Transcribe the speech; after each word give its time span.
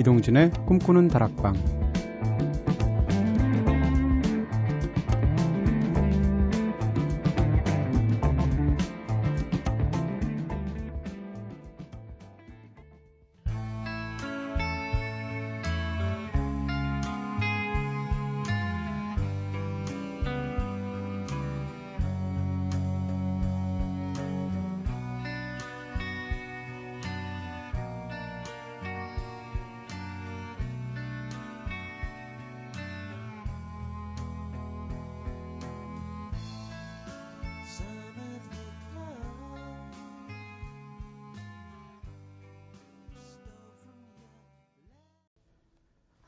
이동진의 0.00 0.50
꿈꾸는 0.66 1.08
다락방 1.08 1.79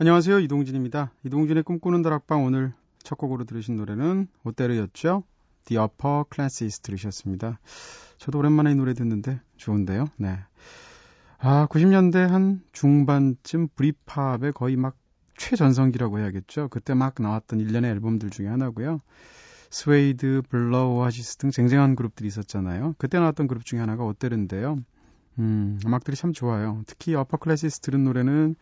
안녕하세요. 0.02 0.40
이동진입니다. 0.40 1.12
이동진의 1.24 1.62
꿈꾸는 1.62 2.02
다락방 2.02 2.42
오늘 2.42 2.72
첫 3.04 3.14
곡으로 3.14 3.44
들으신 3.44 3.76
노래는 3.76 4.26
오테르였죠. 4.42 5.22
The 5.66 5.80
Upper 5.80 6.24
Classes 6.34 6.80
들으셨습니다. 6.80 7.60
저도 8.18 8.40
오랜만에 8.40 8.72
이 8.72 8.74
노래 8.74 8.94
듣는데 8.94 9.40
좋은데요. 9.58 10.06
네. 10.16 10.40
아, 11.38 11.68
90년대 11.70 12.16
한 12.16 12.64
중반쯤 12.72 13.68
브리팝의 13.76 14.54
거의 14.54 14.74
막 14.74 14.96
최전성기라고 15.36 16.18
해야겠죠. 16.18 16.66
그때 16.70 16.94
막 16.94 17.14
나왔던 17.20 17.60
일련의 17.60 17.92
앨범들 17.92 18.30
중에 18.30 18.48
하나고요. 18.48 19.02
스웨이드, 19.70 20.42
블러, 20.48 20.88
오아시스 20.88 21.36
등 21.36 21.52
쟁쟁한 21.52 21.94
그룹들이 21.94 22.26
있었잖아요. 22.26 22.96
그때 22.98 23.20
나왔던 23.20 23.46
그룹 23.46 23.64
중에 23.64 23.78
하나가 23.78 24.02
오테르인데요. 24.02 24.80
음, 25.38 25.78
음악들이 25.86 26.16
참 26.16 26.32
좋아요. 26.32 26.82
특히 26.86 27.14
어퍼 27.14 27.38
클래시스 27.38 27.80
들은 27.80 28.04
노래는 28.04 28.54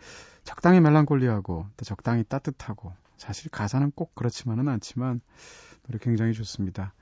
적당히 0.44 0.80
멜랑콜리하고 0.80 1.66
또 1.76 1.84
적당히 1.84 2.24
따뜻하고 2.24 2.92
사실 3.16 3.50
가사는 3.50 3.90
꼭 3.92 4.14
그렇지만은 4.14 4.68
않지만 4.68 5.20
노래 5.86 5.98
굉장히 6.00 6.32
좋습니다. 6.32 6.94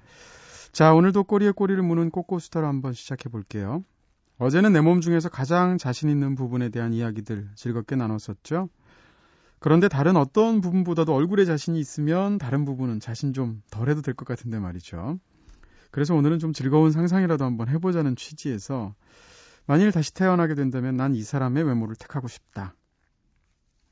자, 0.73 0.93
오늘도 0.95 1.25
꼬리에 1.25 1.51
꼬리를 1.53 1.83
무는 1.83 2.11
꼬꼬수다로 2.11 2.67
한번 2.67 2.93
시작해 2.93 3.29
볼게요. 3.29 3.85
어제는 4.39 4.73
내 4.73 4.81
몸 4.81 5.01
중에서 5.01 5.29
가장 5.29 5.79
자신 5.79 6.09
있는 6.09 6.35
부분에 6.35 6.69
대한 6.71 6.93
이야기들 6.93 7.51
즐겁게 7.57 7.97
나눴었죠. 7.97 8.69
그런데 9.59 9.89
다른 9.89 10.17
어떤 10.17 10.61
부분보다도 10.61 11.13
얼굴에 11.13 11.45
자신이 11.45 11.81
있으면 11.81 12.39
다른 12.39 12.65
부분은 12.65 13.01
자신 13.01 13.33
좀 13.33 13.63
덜해도 13.71 14.03
될 14.03 14.15
것 14.15 14.27
같은데 14.27 14.59
말이죠. 14.61 15.19
그래서 15.91 16.15
오늘은 16.15 16.39
좀 16.39 16.53
즐거운 16.53 16.93
상상이라도 16.93 17.45
한번 17.45 17.69
해보자는 17.69 18.15
취지에서 18.15 18.95
만일 19.69 19.93
다시 19.93 20.15
태어나게 20.15 20.55
된다면 20.55 20.97
난 20.97 21.15
이 21.15 21.23
사람의 21.23 21.63
외모를 21.65 21.95
택하고 21.95 22.27
싶다. 22.27 22.75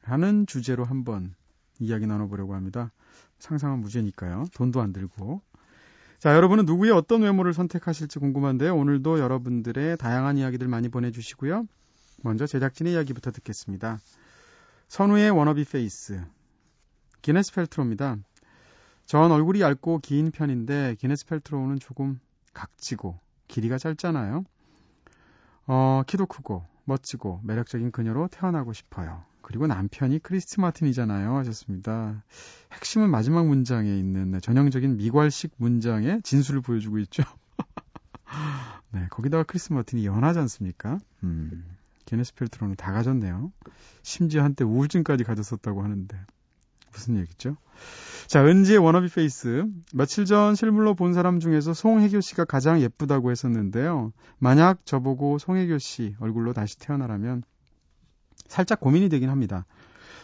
라는 0.04 0.46
주제로 0.46 0.84
한번 0.84 1.34
이야기 1.78 2.06
나눠보려고 2.06 2.54
합니다. 2.54 2.92
상상은 3.38 3.80
무죄니까요. 3.80 4.46
돈도 4.54 4.80
안 4.80 4.94
들고. 4.94 5.42
자, 6.18 6.34
여러분은 6.34 6.64
누구의 6.64 6.92
어떤 6.92 7.20
외모를 7.20 7.52
선택하실지 7.52 8.20
궁금한데요. 8.20 8.74
오늘도 8.74 9.18
여러분들의 9.18 9.98
다양한 9.98 10.38
이야기들 10.38 10.66
많이 10.66 10.88
보내주시고요. 10.88 11.66
먼저 12.22 12.46
제작진의 12.46 12.94
이야기부터 12.94 13.30
듣겠습니다. 13.32 13.98
선우의 14.88 15.30
wannabe 15.30 15.64
face. 15.66 16.24
기네스 17.20 17.52
펠트로입니다. 17.52 18.16
전 19.04 19.30
얼굴이 19.30 19.60
얇고 19.60 19.98
긴 19.98 20.30
편인데 20.30 20.96
기네스 20.98 21.26
펠트로는 21.26 21.80
조금 21.80 22.18
각지고 22.54 23.18
길이가 23.46 23.76
짧잖아요. 23.76 24.44
어, 25.66 26.02
키도 26.06 26.26
크고 26.26 26.64
멋지고 26.84 27.40
매력적인 27.44 27.90
그녀로 27.90 28.28
태어나고 28.28 28.72
싶어요. 28.72 29.24
그리고 29.42 29.66
남편이 29.66 30.20
크리스 30.20 30.60
마틴이잖아요. 30.60 31.36
하셨습니다. 31.36 32.24
핵심은 32.72 33.10
마지막 33.10 33.46
문장에 33.46 33.96
있는 33.96 34.40
전형적인 34.40 34.96
미괄식 34.96 35.52
문장의 35.56 36.22
진술을 36.22 36.62
보여주고 36.62 36.98
있죠. 37.00 37.22
네, 38.90 39.06
거기다가 39.10 39.44
크리스 39.44 39.72
마틴이 39.72 40.04
연하지 40.04 40.40
않습니까? 40.40 40.98
음, 41.22 41.64
기네스 42.06 42.34
펠트로는 42.34 42.76
다 42.76 42.92
가졌네요. 42.92 43.52
심지어 44.02 44.42
한때 44.42 44.64
우울증까지 44.64 45.22
가졌었다고 45.22 45.82
하는데. 45.82 46.18
무슨 46.96 47.18
얘기죠? 47.18 47.56
자, 48.26 48.44
은지의 48.44 48.78
wannabe 48.78 49.08
face. 49.08 49.66
며칠 49.92 50.24
전 50.24 50.54
실물로 50.54 50.94
본 50.94 51.12
사람 51.12 51.38
중에서 51.38 51.74
송혜교 51.74 52.22
씨가 52.22 52.46
가장 52.46 52.80
예쁘다고 52.80 53.30
했었는데요. 53.30 54.12
만약 54.38 54.84
저보고 54.84 55.38
송혜교 55.38 55.78
씨 55.78 56.16
얼굴로 56.18 56.54
다시 56.54 56.78
태어나라면 56.78 57.44
살짝 58.48 58.80
고민이 58.80 59.10
되긴 59.10 59.28
합니다. 59.28 59.66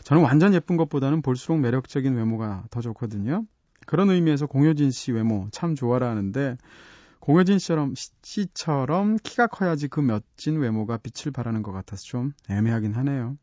저는 0.03 0.23
완전 0.23 0.55
예쁜 0.55 0.77
것보다는 0.77 1.23
볼수록 1.23 1.61
매력적인 1.61 2.15
외모가 2.15 2.65
더 2.71 2.81
좋거든요. 2.81 3.45
그런 3.87 4.11
의미에서 4.11 4.47
공효진 4.47 4.91
씨 4.91 5.13
외모 5.13 5.49
참 5.53 5.75
좋아라 5.75 6.09
하는데 6.11 6.57
공효진 7.21 7.59
씨처럼, 7.59 7.95
씨처럼 8.23 9.17
키가 9.23 9.47
커야지 9.47 9.87
그 9.87 10.01
멋진 10.01 10.59
외모가 10.59 10.97
빛을 10.97 11.33
발하는 11.33 11.63
것 11.63 11.71
같아서 11.71 12.03
좀 12.03 12.33
애매하긴 12.49 12.95
하네요. 12.95 13.37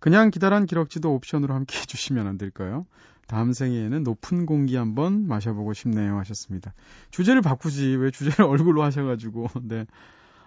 그냥 0.00 0.30
기다란 0.30 0.66
기럭지도 0.66 1.14
옵션으로 1.14 1.54
함께 1.54 1.78
해주시면 1.80 2.26
안 2.26 2.38
될까요? 2.38 2.86
다음 3.26 3.52
생에는 3.52 4.02
높은 4.02 4.44
공기 4.44 4.74
한번 4.74 5.28
마셔보고 5.28 5.72
싶네요 5.72 6.18
하셨습니다. 6.18 6.74
주제를 7.12 7.42
바꾸지 7.42 7.94
왜 7.96 8.10
주제를 8.10 8.44
얼굴로 8.50 8.82
하셔가지고 8.82 9.46
네 9.62 9.86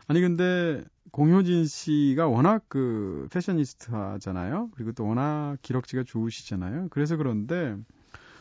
아니 0.08 0.20
근데 0.20 0.84
공효진 1.12 1.66
씨가 1.66 2.28
워낙 2.28 2.66
그 2.68 3.28
패셔니스트잖아요. 3.32 4.72
그리고 4.74 4.92
또 4.92 5.08
워낙 5.08 5.58
기럭지가 5.62 6.04
좋으시잖아요. 6.04 6.88
그래서 6.90 7.16
그런데 7.16 7.78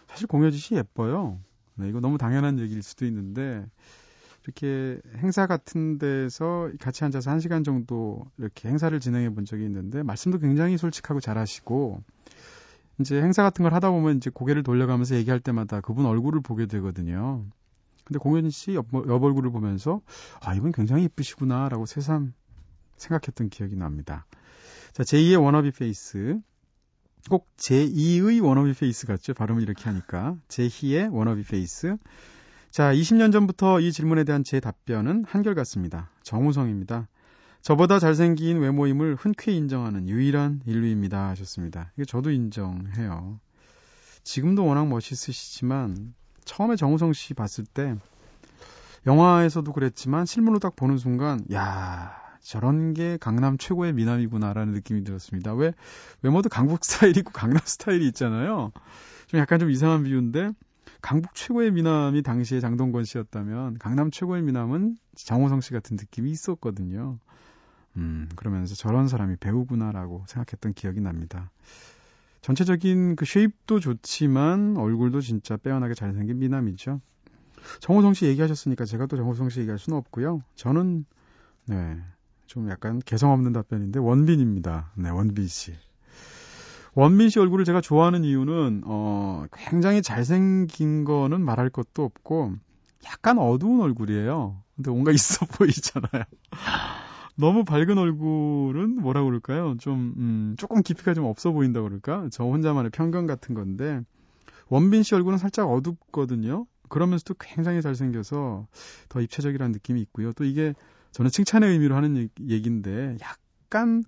사실 0.09 0.27
공효진 0.27 0.59
씨 0.59 0.75
예뻐요. 0.75 1.39
네, 1.75 1.89
이거 1.89 2.01
너무 2.01 2.19
당연한 2.19 2.59
얘기일 2.59 2.83
수도 2.83 3.07
있는데 3.07 3.65
이렇게 4.45 5.01
행사 5.19 5.47
같은 5.47 5.99
데서 5.99 6.71
같이 6.81 7.05
앉아서 7.05 7.31
한 7.31 7.41
시간 7.41 7.63
정도 7.63 8.25
이렇게 8.39 8.69
행사를 8.69 8.99
진행해 8.99 9.31
본 9.31 9.45
적이 9.45 9.65
있는데 9.65 10.03
말씀도 10.03 10.39
굉장히 10.39 10.77
솔직하고 10.77 11.21
잘하시고 11.21 12.03
이제 13.01 13.21
행사 13.21 13.43
같은 13.43 13.63
걸 13.63 13.73
하다 13.75 13.91
보면 13.91 14.17
이제 14.17 14.31
고개를 14.31 14.63
돌려가면서 14.63 15.15
얘기할 15.17 15.41
때마다 15.41 15.81
그분 15.81 16.07
얼굴을 16.07 16.41
보게 16.41 16.67
되거든요. 16.67 17.45
근데 18.05 18.19
공효진 18.19 18.51
씨 18.51 18.75
옆, 18.75 18.89
옆 18.93 19.23
얼굴을 19.23 19.51
보면서 19.53 20.01
아 20.41 20.55
이분 20.55 20.73
굉장히 20.73 21.05
예쁘시구나라고 21.05 21.87
새삼 21.87 22.35
생각했던 22.97 23.49
기억이 23.49 23.77
납니다. 23.77 24.27
자 24.93 25.05
제2의 25.05 25.43
wannabe 25.43 25.71
face 25.71 26.41
꼭 27.31 27.49
제2의 27.57 28.45
wannabe 28.45 28.75
face 28.75 29.07
같죠? 29.07 29.35
발음을 29.35 29.63
이렇게 29.63 29.85
하니까 29.85 30.37
제2의 30.49 31.13
wannabe 31.13 31.45
face 31.45 31.97
자 32.73 32.91
20년 32.91 33.33
전부터 33.33 33.81
이 33.81 33.93
질문에 33.93 34.25
대한 34.25 34.45
제 34.45 34.59
답변은 34.59 35.27
한결같습니다. 35.29 36.09
정우성입니다. 36.23 37.07
저보다 37.61 37.99
잘생긴 37.99 38.61
외모임을 38.61 39.15
흔쾌히 39.15 39.59
인정하는 39.59 40.09
유일한 40.09 40.63
인류입니다 40.65 41.29
하셨습니다. 41.29 41.93
이게 41.97 42.07
저도 42.07 42.31
인정해요. 42.31 43.39
지금도 44.25 44.65
워낙 44.65 44.89
멋있으시지만 44.89 46.15
처음에 46.47 46.77
정우성 46.77 47.13
씨 47.13 47.35
봤을 47.35 47.67
때 47.67 47.95
영화에서도 49.05 49.71
그랬지만 49.71 50.25
실물로 50.25 50.59
딱 50.59 50.75
보는 50.75 50.97
순간 50.97 51.45
야 51.53 52.17
저런 52.41 52.95
게 52.95 53.19
강남 53.21 53.59
최고의 53.59 53.93
미남이구나라는 53.93 54.73
느낌이 54.73 55.05
들었습니다. 55.05 55.53
왜 55.53 55.75
외모도 56.23 56.49
강북 56.49 56.83
스타일이고 56.87 57.33
강남 57.33 57.61
스타일이 57.67 58.07
있잖아요. 58.09 58.73
좀 59.27 59.41
약간 59.41 59.59
좀 59.59 59.71
이상한 59.71 60.05
비유인데 60.05 60.53
강북 61.03 61.35
최고의 61.35 61.73
미남이 61.73 62.23
당시에 62.23 62.61
장동건 62.61 63.05
씨였다면 63.05 63.79
강남 63.79 64.11
최고의 64.11 64.43
미남은 64.43 64.97
정호성 65.17 65.61
씨 65.61 65.73
같은 65.73 65.97
느낌이 65.97 66.31
있었거든요. 66.31 67.19
음, 67.97 68.29
그러면서 68.37 68.75
저런 68.75 69.09
사람이 69.09 69.37
배우구나라고 69.37 70.25
생각했던 70.29 70.73
기억이 70.75 71.01
납니다. 71.01 71.51
전체적인 72.41 73.17
그 73.17 73.25
쉐입도 73.25 73.81
좋지만 73.81 74.77
얼굴도 74.77 75.21
진짜 75.21 75.57
빼어나게 75.57 75.95
잘생긴 75.95 76.39
미남이죠. 76.39 77.01
정호성 77.81 78.15
씨 78.15 78.27
얘기하셨으니까 78.27 78.85
제가 78.85 79.07
또 79.07 79.17
정호성 79.17 79.51
씨 79.51 79.61
얘기할 79.61 79.79
수는 79.79 79.99
없고요. 79.99 80.43
저는 80.55 81.05
네. 81.67 82.01
좀 82.47 82.71
약간 82.71 83.01
개성 83.05 83.33
없는 83.33 83.53
답변인데 83.53 83.99
원빈입니다. 83.99 84.93
네, 84.97 85.11
원빈 85.11 85.47
씨. 85.47 85.75
원빈 86.95 87.31
씨 87.31 87.39
얼굴을 87.39 87.65
제가 87.65 87.81
좋아하는 87.81 88.25
이유는 88.25 88.83
어 88.85 89.45
굉장히 89.53 90.03
잘생긴 90.03 91.05
거는 91.05 91.43
말할 91.43 91.71
것도 91.71 92.05
없고 92.05 92.55
약간 93.07 93.39
어두운 93.39 93.81
얼굴이에요. 93.81 94.63
근데 94.77 94.91
뭔가 94.91 95.11
있어 95.13 95.47
보이잖아요. 95.47 96.25
너무 97.37 97.65
밝은 97.65 97.97
얼굴은 97.97 98.97
뭐라 98.97 99.23
그럴까요? 99.25 99.77
좀, 99.79 100.15
음, 100.17 100.55
조금 100.59 100.83
깊이가 100.83 101.15
좀 101.15 101.25
없어 101.25 101.51
보인다 101.53 101.81
그럴까? 101.81 102.29
저 102.31 102.45
혼자만의 102.45 102.91
편견 102.91 103.27
같은 103.27 103.55
건데, 103.55 104.01
원빈 104.69 105.03
씨 105.03 105.15
얼굴은 105.15 105.39
살짝 105.39 105.71
어둡거든요? 105.71 106.67
그러면서도 106.89 107.35
굉장히 107.41 107.81
잘생겨서 107.81 108.67
더 109.09 109.21
입체적이라는 109.21 109.73
느낌이 109.73 110.01
있고요. 110.03 110.33
또 110.33 110.45
이게 110.45 110.75
저는 111.13 111.31
칭찬의 111.31 111.71
의미로 111.71 111.97
하는 111.97 112.29
얘기인데, 112.47 113.17
약간, 113.23 114.05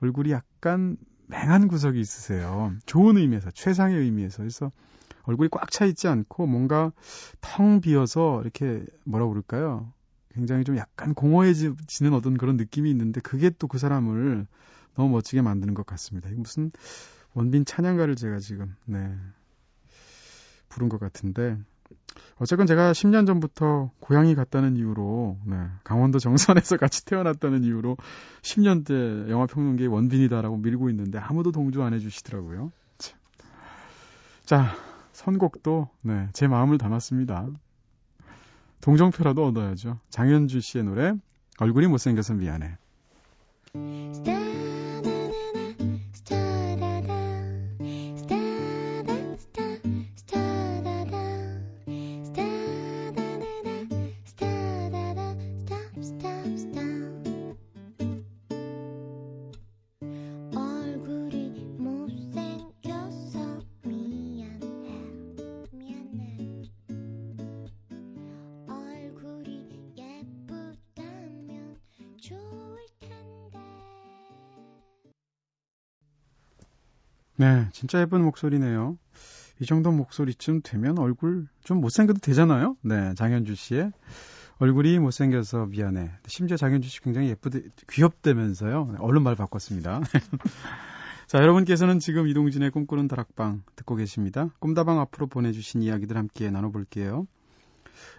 얼굴이 0.00 0.30
약간 0.30 0.96
맹한 1.28 1.68
구석이 1.68 2.00
있으세요. 2.00 2.72
좋은 2.86 3.16
의미에서, 3.16 3.50
최상의 3.50 3.98
의미에서. 3.98 4.38
그래서 4.38 4.72
얼굴이 5.24 5.48
꽉 5.50 5.70
차 5.70 5.84
있지 5.84 6.08
않고 6.08 6.46
뭔가 6.46 6.92
텅 7.40 7.80
비어서 7.80 8.40
이렇게 8.42 8.84
뭐라 9.04 9.26
그럴까요? 9.28 9.92
굉장히 10.34 10.64
좀 10.64 10.76
약간 10.76 11.14
공허해지는 11.14 12.14
어떤 12.14 12.36
그런 12.38 12.56
느낌이 12.56 12.90
있는데 12.90 13.20
그게 13.20 13.50
또 13.50 13.66
그 13.68 13.78
사람을 13.78 14.46
너무 14.94 15.10
멋지게 15.10 15.42
만드는 15.42 15.74
것 15.74 15.84
같습니다. 15.86 16.30
이거 16.30 16.40
무슨 16.40 16.70
원빈 17.34 17.64
찬양가를 17.66 18.16
제가 18.16 18.38
지금 18.38 18.74
네 18.86 19.14
부른 20.68 20.88
것 20.88 20.98
같은데 20.98 21.58
어쨌건 22.40 22.66
제가 22.66 22.92
10년 22.92 23.26
전부터 23.26 23.90
고향이 24.00 24.34
갔다는 24.34 24.76
이유로 24.76 25.38
네, 25.44 25.56
강원도 25.82 26.18
정선에서 26.18 26.76
같이 26.78 27.04
태어났다는 27.04 27.64
이유로 27.64 27.96
10년째 28.42 29.28
영화평론계 29.28 29.86
원빈이다라고 29.86 30.56
밀고 30.58 30.88
있는데 30.90 31.18
아무도 31.18 31.50
동조 31.52 31.82
안 31.82 31.94
해주시더라고요. 31.94 32.70
자 34.44 34.74
선곡도 35.12 35.88
네, 36.02 36.28
제 36.32 36.46
마음을 36.46 36.78
담았습니다. 36.78 37.48
동정표라도 38.80 39.46
얻어야죠. 39.46 39.98
장현주 40.10 40.60
씨의 40.60 40.84
노래 40.84 41.12
얼굴이 41.58 41.88
못생겨서 41.88 42.34
미안해. 42.34 42.78
네, 77.38 77.68
진짜 77.70 78.00
예쁜 78.00 78.22
목소리네요. 78.24 78.98
이 79.60 79.64
정도 79.64 79.92
목소리쯤 79.92 80.60
되면 80.62 80.98
얼굴 80.98 81.46
좀 81.62 81.80
못생겨도 81.80 82.18
되잖아요. 82.18 82.76
네, 82.82 83.14
장현주 83.14 83.54
씨의 83.54 83.92
얼굴이 84.58 84.98
못생겨서 84.98 85.66
미안해. 85.66 86.10
심지어 86.26 86.56
장현주 86.56 86.88
씨 86.88 87.00
굉장히 87.00 87.28
예쁘대, 87.28 87.62
귀엽다면서요. 87.90 88.96
얼른 88.98 89.22
말 89.22 89.36
바꿨습니다. 89.36 90.00
자, 91.28 91.38
여러분께서는 91.38 92.00
지금 92.00 92.26
이동진의 92.26 92.72
꿈꾸는 92.72 93.06
다락방 93.06 93.62
듣고 93.76 93.94
계십니다. 93.94 94.48
꿈다방 94.58 94.98
앞으로 94.98 95.28
보내주신 95.28 95.80
이야기들 95.80 96.16
함께 96.16 96.50
나눠볼게요. 96.50 97.28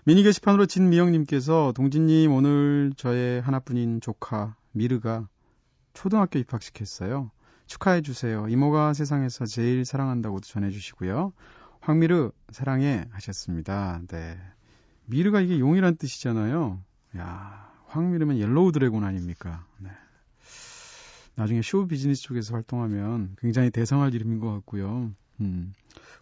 미니 0.05 0.23
게시판으로 0.23 0.65
진미영님께서 0.65 1.73
동진님 1.75 2.31
오늘 2.31 2.93
저의 2.95 3.41
하나뿐인 3.41 3.99
조카 3.99 4.55
미르가 4.71 5.27
초등학교 5.91 6.39
입학시켰어요. 6.39 7.31
축하해 7.69 8.01
주세요. 8.01 8.47
이모가 8.49 8.93
세상에서 8.93 9.45
제일 9.45 9.85
사랑한다고도 9.85 10.45
전해 10.45 10.71
주시고요. 10.71 11.31
황미르 11.81 12.31
사랑해 12.49 13.05
하셨습니다. 13.11 14.01
네. 14.07 14.37
미르가 15.05 15.39
이게 15.39 15.59
용이란 15.59 15.95
뜻이잖아요. 15.97 16.83
야, 17.17 17.71
황미르면 17.85 18.39
yellow 18.39 18.71
dragon 18.71 19.03
아닙니까? 19.03 19.67
네. 19.77 19.91
나중에 21.35 21.61
쇼 21.61 21.87
비즈니스 21.87 22.23
쪽에서 22.23 22.55
활동하면 22.55 23.35
굉장히 23.37 23.69
대성할 23.69 24.15
이름인 24.15 24.39
것 24.39 24.51
같고요. 24.51 25.11
음. 25.39 25.73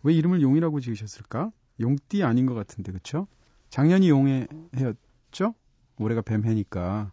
왜 0.04 0.14
이름을 0.14 0.42
용이라고 0.42 0.82
지으셨을까? 0.82 1.52
용띠 1.80 2.24
아닌 2.24 2.46
것 2.46 2.56
같은데, 2.56 2.92
그쵸? 2.92 3.26
작년이 3.70 4.10
용의 4.10 4.50
해였죠? 4.76 5.56
올해가 5.98 6.22
뱀해니까. 6.22 7.12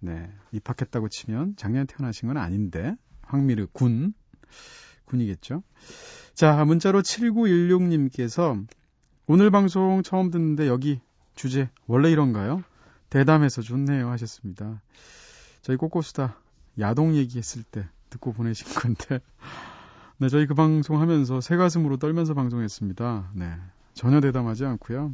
네. 0.00 0.30
입학했다고 0.52 1.08
치면 1.08 1.56
작년에 1.56 1.86
태어나신 1.86 2.28
건 2.28 2.36
아닌데, 2.36 2.96
황미르 3.30 3.68
군. 3.72 4.12
군이겠죠. 5.06 5.62
자, 6.34 6.64
문자로 6.64 7.02
7916님께서 7.02 8.66
오늘 9.26 9.50
방송 9.50 10.02
처음 10.02 10.30
듣는데 10.30 10.66
여기 10.66 11.00
주제 11.34 11.70
원래 11.86 12.10
이런가요? 12.10 12.62
대담해서 13.08 13.62
좋네요 13.62 14.08
하셨습니다. 14.10 14.82
저희 15.62 15.76
꼬꼬수다 15.76 16.36
야동 16.78 17.16
얘기했을 17.16 17.62
때 17.62 17.88
듣고 18.08 18.32
보내신 18.32 18.66
건데 18.74 19.20
네, 20.18 20.28
저희 20.28 20.46
그 20.46 20.54
방송 20.54 21.00
하면서 21.00 21.40
새 21.40 21.56
가슴으로 21.56 21.96
떨면서 21.96 22.34
방송했습니다. 22.34 23.30
네. 23.34 23.52
전혀 23.94 24.20
대담하지 24.20 24.64
않고요. 24.64 25.12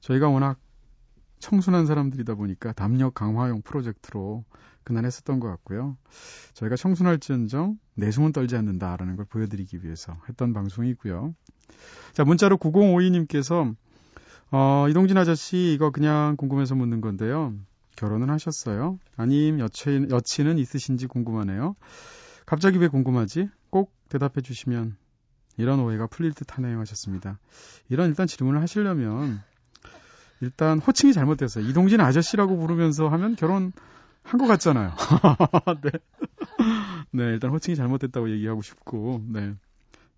저희가 0.00 0.28
워낙 0.28 0.58
청순한 1.38 1.86
사람들이다 1.86 2.34
보니까 2.34 2.72
담력 2.72 3.14
강화용 3.14 3.62
프로젝트로 3.62 4.44
그날 4.84 5.04
했었던 5.04 5.40
것 5.40 5.48
같고요. 5.48 5.96
저희가 6.54 6.76
청순할지언정 6.76 7.78
내숭은 7.94 8.32
떨지 8.32 8.56
않는다라는 8.56 9.16
걸 9.16 9.26
보여드리기 9.26 9.84
위해서 9.84 10.16
했던 10.28 10.52
방송이고요. 10.52 11.34
자, 12.12 12.24
문자로 12.24 12.56
9052님께서 12.58 13.74
어, 14.52 14.86
이동진 14.88 15.16
아저씨 15.16 15.72
이거 15.74 15.90
그냥 15.90 16.36
궁금해서 16.36 16.74
묻는 16.74 17.00
건데요. 17.00 17.54
결혼은 17.96 18.30
하셨어요? 18.30 18.98
아님 19.16 19.60
여친, 19.60 20.10
여친은 20.10 20.58
있으신지 20.58 21.06
궁금하네요. 21.06 21.76
갑자기 22.46 22.78
왜 22.78 22.88
궁금하지? 22.88 23.48
꼭 23.70 23.92
대답해 24.08 24.40
주시면 24.42 24.96
이런 25.56 25.78
오해가 25.80 26.06
풀릴 26.06 26.32
듯 26.32 26.56
하네요 26.56 26.80
하셨습니다. 26.80 27.38
이런 27.88 28.08
일단 28.08 28.26
질문을 28.26 28.60
하시려면 28.62 29.42
일단 30.40 30.78
호칭이 30.78 31.12
잘못됐어요. 31.12 31.68
이동진 31.68 32.00
아저씨라고 32.00 32.56
부르면서 32.56 33.08
하면 33.08 33.36
결혼 33.36 33.72
한 34.30 34.38
것 34.40 34.46
같잖아요. 34.46 34.92
네. 35.82 35.90
네, 37.12 37.24
일단 37.32 37.50
호칭이 37.50 37.76
잘못됐다고 37.76 38.30
얘기하고 38.30 38.62
싶고, 38.62 39.22
네. 39.28 39.54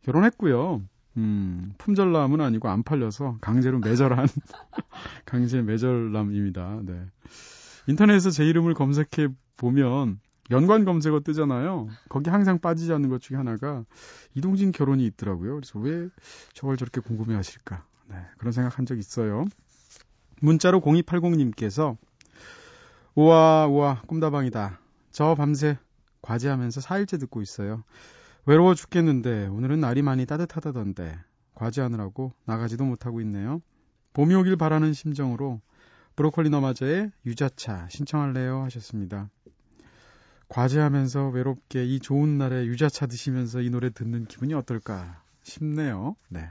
결혼했고요. 0.03 0.83
음, 1.17 1.75
품절남은 1.79 2.41
아니고 2.41 2.69
안 2.69 2.83
팔려서 2.83 3.39
강제로 3.41 3.79
매절한, 3.79 4.27
강제 5.25 5.63
매절남입니다. 5.63 6.81
네. 6.85 7.07
인터넷에서 7.87 8.31
제 8.31 8.45
이름을 8.47 8.75
검색해 8.75 9.29
보면 9.57 10.21
연관 10.51 10.85
검색어 10.85 11.21
뜨잖아요. 11.21 11.89
거기 12.09 12.31
항상 12.31 12.59
빠지지 12.59 12.93
않는 12.93 13.09
것 13.09 13.21
중에 13.21 13.37
하나가 13.37 13.85
이동진 14.35 14.73
결혼이 14.73 15.07
있더라고요. 15.07 15.55
그래서 15.55 15.79
왜 15.79 16.09
저걸 16.55 16.77
저렇게 16.77 17.01
궁금해 17.01 17.35
하실까? 17.35 17.85
네, 18.09 18.17
그런 18.39 18.53
생각 18.53 18.79
한 18.79 18.85
적 18.87 18.99
있어요. 18.99 19.45
문자로 20.41 20.81
0280님께서 20.81 21.97
우와, 23.15 23.67
우와, 23.67 24.03
꿈다방이다. 24.07 24.81
저 25.11 25.35
밤새 25.35 25.79
과제하면서 26.23 26.81
4일째 26.81 27.21
듣고 27.21 27.43
있어요. 27.43 27.85
외로워 28.47 28.75
죽겠는데 28.75 29.49
오늘은 29.49 29.81
날이 29.81 30.03
많이 30.03 30.25
따뜻하다던데 30.25 31.19
과제하느라고 31.55 32.33
나가지도 32.47 32.85
못하고 32.85 33.21
있네요. 33.21 33.61
봄이 34.15 34.35
오길 34.35 34.57
바라는 34.57 34.95
심정으로 34.95 35.61
브로콜리 36.17 36.49
너마저의 36.51 37.11
유자차 37.27 37.87
신청할래요 37.91 38.63
하셨습니다. 38.65 39.31
과제하면서 40.49 41.29
외롭게 41.29 41.85
이 41.85 42.01
좋은 42.01 42.37
날에 42.39 42.67
유자차 42.67 43.07
드시면서 43.07 43.61
이 43.61 43.71
노래 43.71 43.91
듣는 43.91 44.27
기분이 44.27 44.55
어떨까 44.55 45.23
싶네요. 45.43 46.17
네. 46.29 46.51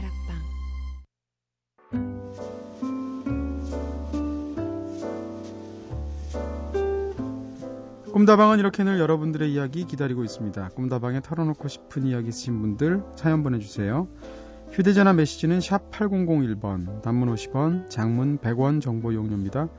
꿈다방은 8.21 8.59
이렇게 8.59 8.83
늘 8.83 8.99
여러분들의 8.99 9.51
이야기 9.51 9.83
기다리고 9.83 10.23
있습니다. 10.23 10.69
꿈다방에 10.75 11.21
털어놓고 11.21 11.67
싶은 11.67 12.05
이야기 12.05 12.29
있으신 12.29 12.61
분들 12.61 13.01
사연 13.15 13.41
보내주세요. 13.41 14.07
휴대전화 14.69 15.13
메시지는 15.13 15.59
샵 15.59 15.89
8001번, 15.89 17.01
단문 17.01 17.33
50원, 17.33 17.89
장문 17.89 18.37
100원 18.37 18.79
정보 18.79 19.15
용료입니다. 19.15 19.69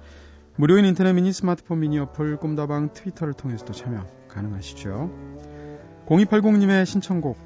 무료인 0.56 0.84
인터넷 0.87 1.12
미니 1.12 1.32
스마트폰 1.32 1.78
미니 1.78 2.00
어플 2.00 2.38
꿈다방 2.38 2.92
트위터를 2.94 3.32
통해서도 3.34 3.75
참여 3.75 4.08
가능하시죠. 4.26 5.08
0280님의 6.08 6.84
신청곡 6.84 7.38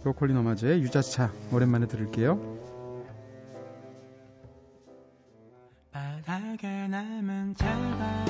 브로콜리 0.00 0.34
너마저의 0.34 0.82
유자차 0.82 1.30
오랜만에 1.52 1.86
들을게요. 1.86 2.40
바닥에 5.92 6.88
남은 6.88 7.54
잘 7.54 8.22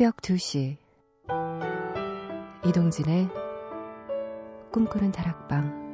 새벽 0.00 0.16
2시. 0.22 0.78
이동진의 2.64 3.28
꿈꾸는 4.72 5.12
다락방. 5.12 5.90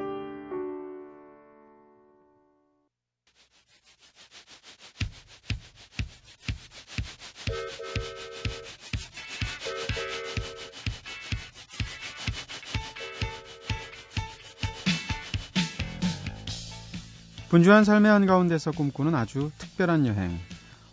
분주한 17.49 17.83
삶의 17.83 18.13
한가운데서 18.13 18.71
꿈꾸는 18.71 19.17
아주 19.17 19.51
특별한 19.59 20.07
여행 20.07 20.39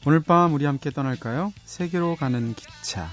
오늘 0.05 0.19
밤 0.21 0.53
우리 0.53 0.65
함께 0.65 0.89
떠날까요? 0.91 1.53
세계로 1.65 2.15
가는 2.15 2.53
기차. 2.55 3.07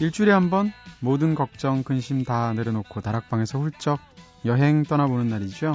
일주일에 0.00 0.32
한 0.32 0.50
번 0.50 0.72
모든 1.00 1.34
걱정, 1.34 1.82
근심 1.82 2.24
다 2.24 2.52
내려놓고 2.54 3.00
다락방에서 3.00 3.58
훌쩍 3.60 4.00
여행 4.44 4.82
떠나보는 4.82 5.28
날이죠. 5.28 5.74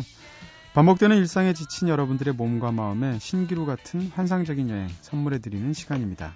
반복되는 0.73 1.15
일상에 1.17 1.53
지친 1.53 1.87
여러분들의 1.87 2.33
몸과 2.33 2.71
마음에 2.71 3.19
신기루 3.19 3.65
같은 3.65 4.07
환상적인 4.15 4.69
여행 4.69 4.87
선물해드리는 5.01 5.73
시간입니다. 5.73 6.33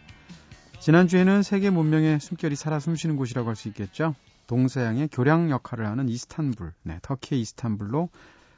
지난주에는 0.79 1.41
세계 1.41 1.69
문명의 1.69 2.19
숨결이 2.19 2.55
살아 2.55 2.79
숨쉬는 2.79 3.15
곳이라고 3.15 3.49
할 3.49 3.55
수 3.55 3.67
있겠죠. 3.69 4.13
동서양의 4.47 5.09
교량 5.09 5.51
역할을 5.51 5.85
하는 5.85 6.09
이스탄불, 6.09 6.73
네, 6.83 6.99
터키의 7.01 7.41
이스탄불로 7.41 8.09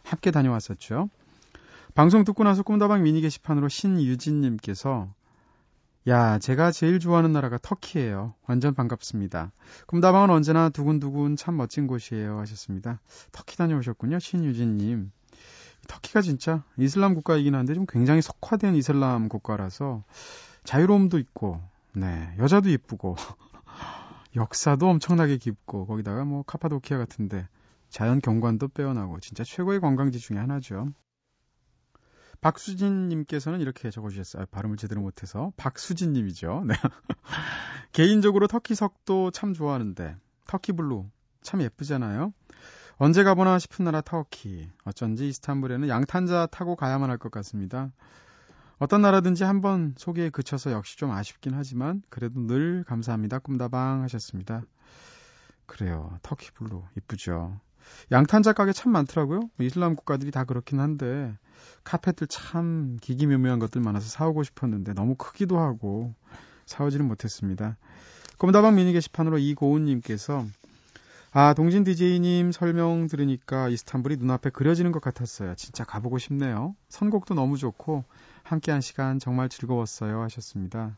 함께 0.04 0.32
다녀왔었죠. 0.32 1.10
방송 1.96 2.24
듣고 2.24 2.44
나서 2.44 2.64
꿈다방 2.64 3.04
미니 3.04 3.22
게시판으로 3.22 3.68
신유진님께서 3.68 5.10
야, 6.08 6.40
제가 6.40 6.72
제일 6.72 7.00
좋아하는 7.00 7.34
나라가 7.34 7.58
터키예요. 7.62 8.34
완전 8.48 8.74
반갑습니다. 8.74 9.52
꿈다방은 9.86 10.30
언제나 10.30 10.70
두근두근 10.70 11.36
참 11.36 11.58
멋진 11.58 11.88
곳이에요. 11.88 12.40
하셨습니다. 12.40 13.00
터키 13.32 13.58
다녀오셨군요. 13.58 14.20
신유진님. 14.20 15.12
터키가 15.88 16.22
진짜 16.22 16.64
이슬람 16.78 17.16
국가이긴 17.16 17.54
한데 17.54 17.74
좀 17.74 17.86
굉장히 17.88 18.22
석화된 18.22 18.76
이슬람 18.76 19.28
국가라서 19.28 20.04
자유로움도 20.64 21.20
있고, 21.20 21.62
네, 21.94 22.34
여자도 22.40 22.72
예쁘고, 22.72 23.16
역사도 24.36 24.88
엄청나게 24.88 25.38
깊고 25.38 25.86
거기다가 25.86 26.24
뭐 26.26 26.44
카파도키아 26.44 26.98
같은데 26.98 27.48
자연 27.90 28.20
경관도 28.20 28.70
빼어나고 28.70 29.20
진짜 29.20 29.44
최고의 29.44 29.80
관광지 29.80 30.20
중에 30.20 30.38
하나죠. 30.38 30.88
박수진님께서는 32.42 33.60
이렇게 33.60 33.90
적어주셨어요. 33.90 34.46
발음을 34.52 34.78
제대로 34.78 35.02
못해서 35.02 35.52
박수진님이죠. 35.58 36.64
네. 36.68 36.74
개인적으로 37.92 38.48
터키 38.48 38.76
석도 38.76 39.32
참 39.32 39.54
좋아하는데 39.54 40.16
터키 40.48 40.72
blue 40.72 41.06
참 41.42 41.62
예쁘잖아요. 41.62 42.34
언제 42.98 43.24
가보나 43.24 43.60
싶은 43.60 43.86
나라 43.86 44.02
터키. 44.02 44.70
어쩐지 44.86 45.28
이스탄불에는 45.28 45.90
양탄자 45.90 46.48
타고 46.52 46.76
가야만 46.76 47.10
할 47.10 47.18
것 47.18 47.32
같습니다. 47.32 47.92
어떤 48.80 49.02
나라든지 49.02 49.44
한번 49.44 49.94
소개에 49.98 50.30
그쳐서 50.30 50.72
역시 50.72 50.98
좀 50.98 51.12
아쉽긴 51.12 51.54
하지만 51.54 52.02
그래도 52.10 52.40
늘 52.40 52.86
감사합니다. 52.86 53.40
꿈다방 53.40 54.04
하셨습니다. 54.04 54.64
그래요. 55.66 56.18
터키 56.24 56.50
blue 56.52 56.84
이쁘죠. 56.98 57.60
양탄자 58.12 58.54
가게 58.54 58.72
참 58.72 58.94
많더라고요. 58.94 59.40
뭐 59.40 59.66
이슬람 59.66 59.96
국가들이 59.96 60.32
다 60.32 60.46
그렇긴 60.46 60.80
한데 60.80 61.38
카펫들 61.84 62.28
참 62.28 62.98
기기묘묘한 63.02 63.60
것들 63.60 63.82
많아서 63.82 64.08
사오고 64.08 64.44
싶었는데 64.44 64.94
너무 64.94 65.16
크기도 65.16 65.60
하고 65.60 66.16
사오지는 66.66 67.06
못했습니다. 67.06 67.78
꿈다방 68.38 68.76
미니 68.76 68.94
게시판으로 68.94 69.40
이고은님께서 69.40 70.46
아 71.32 71.54
동진 71.54 71.84
DJ님 71.84 72.52
설명 72.52 73.08
들으니까 73.08 73.70
이스탄불이 73.70 74.18
눈앞에 74.18 74.50
그려지는 74.50 74.92
것 74.92 75.00
같았어요. 75.00 75.54
진짜 75.56 75.84
가보고 75.84 76.18
싶네요. 76.18 76.76
선곡도 76.90 77.36
너무 77.36 77.56
좋고 77.56 78.04
함께한 78.44 78.82
시간 78.82 79.20
정말 79.20 79.48
즐거웠어요 79.48 80.22
하셨습니다. 80.24 80.98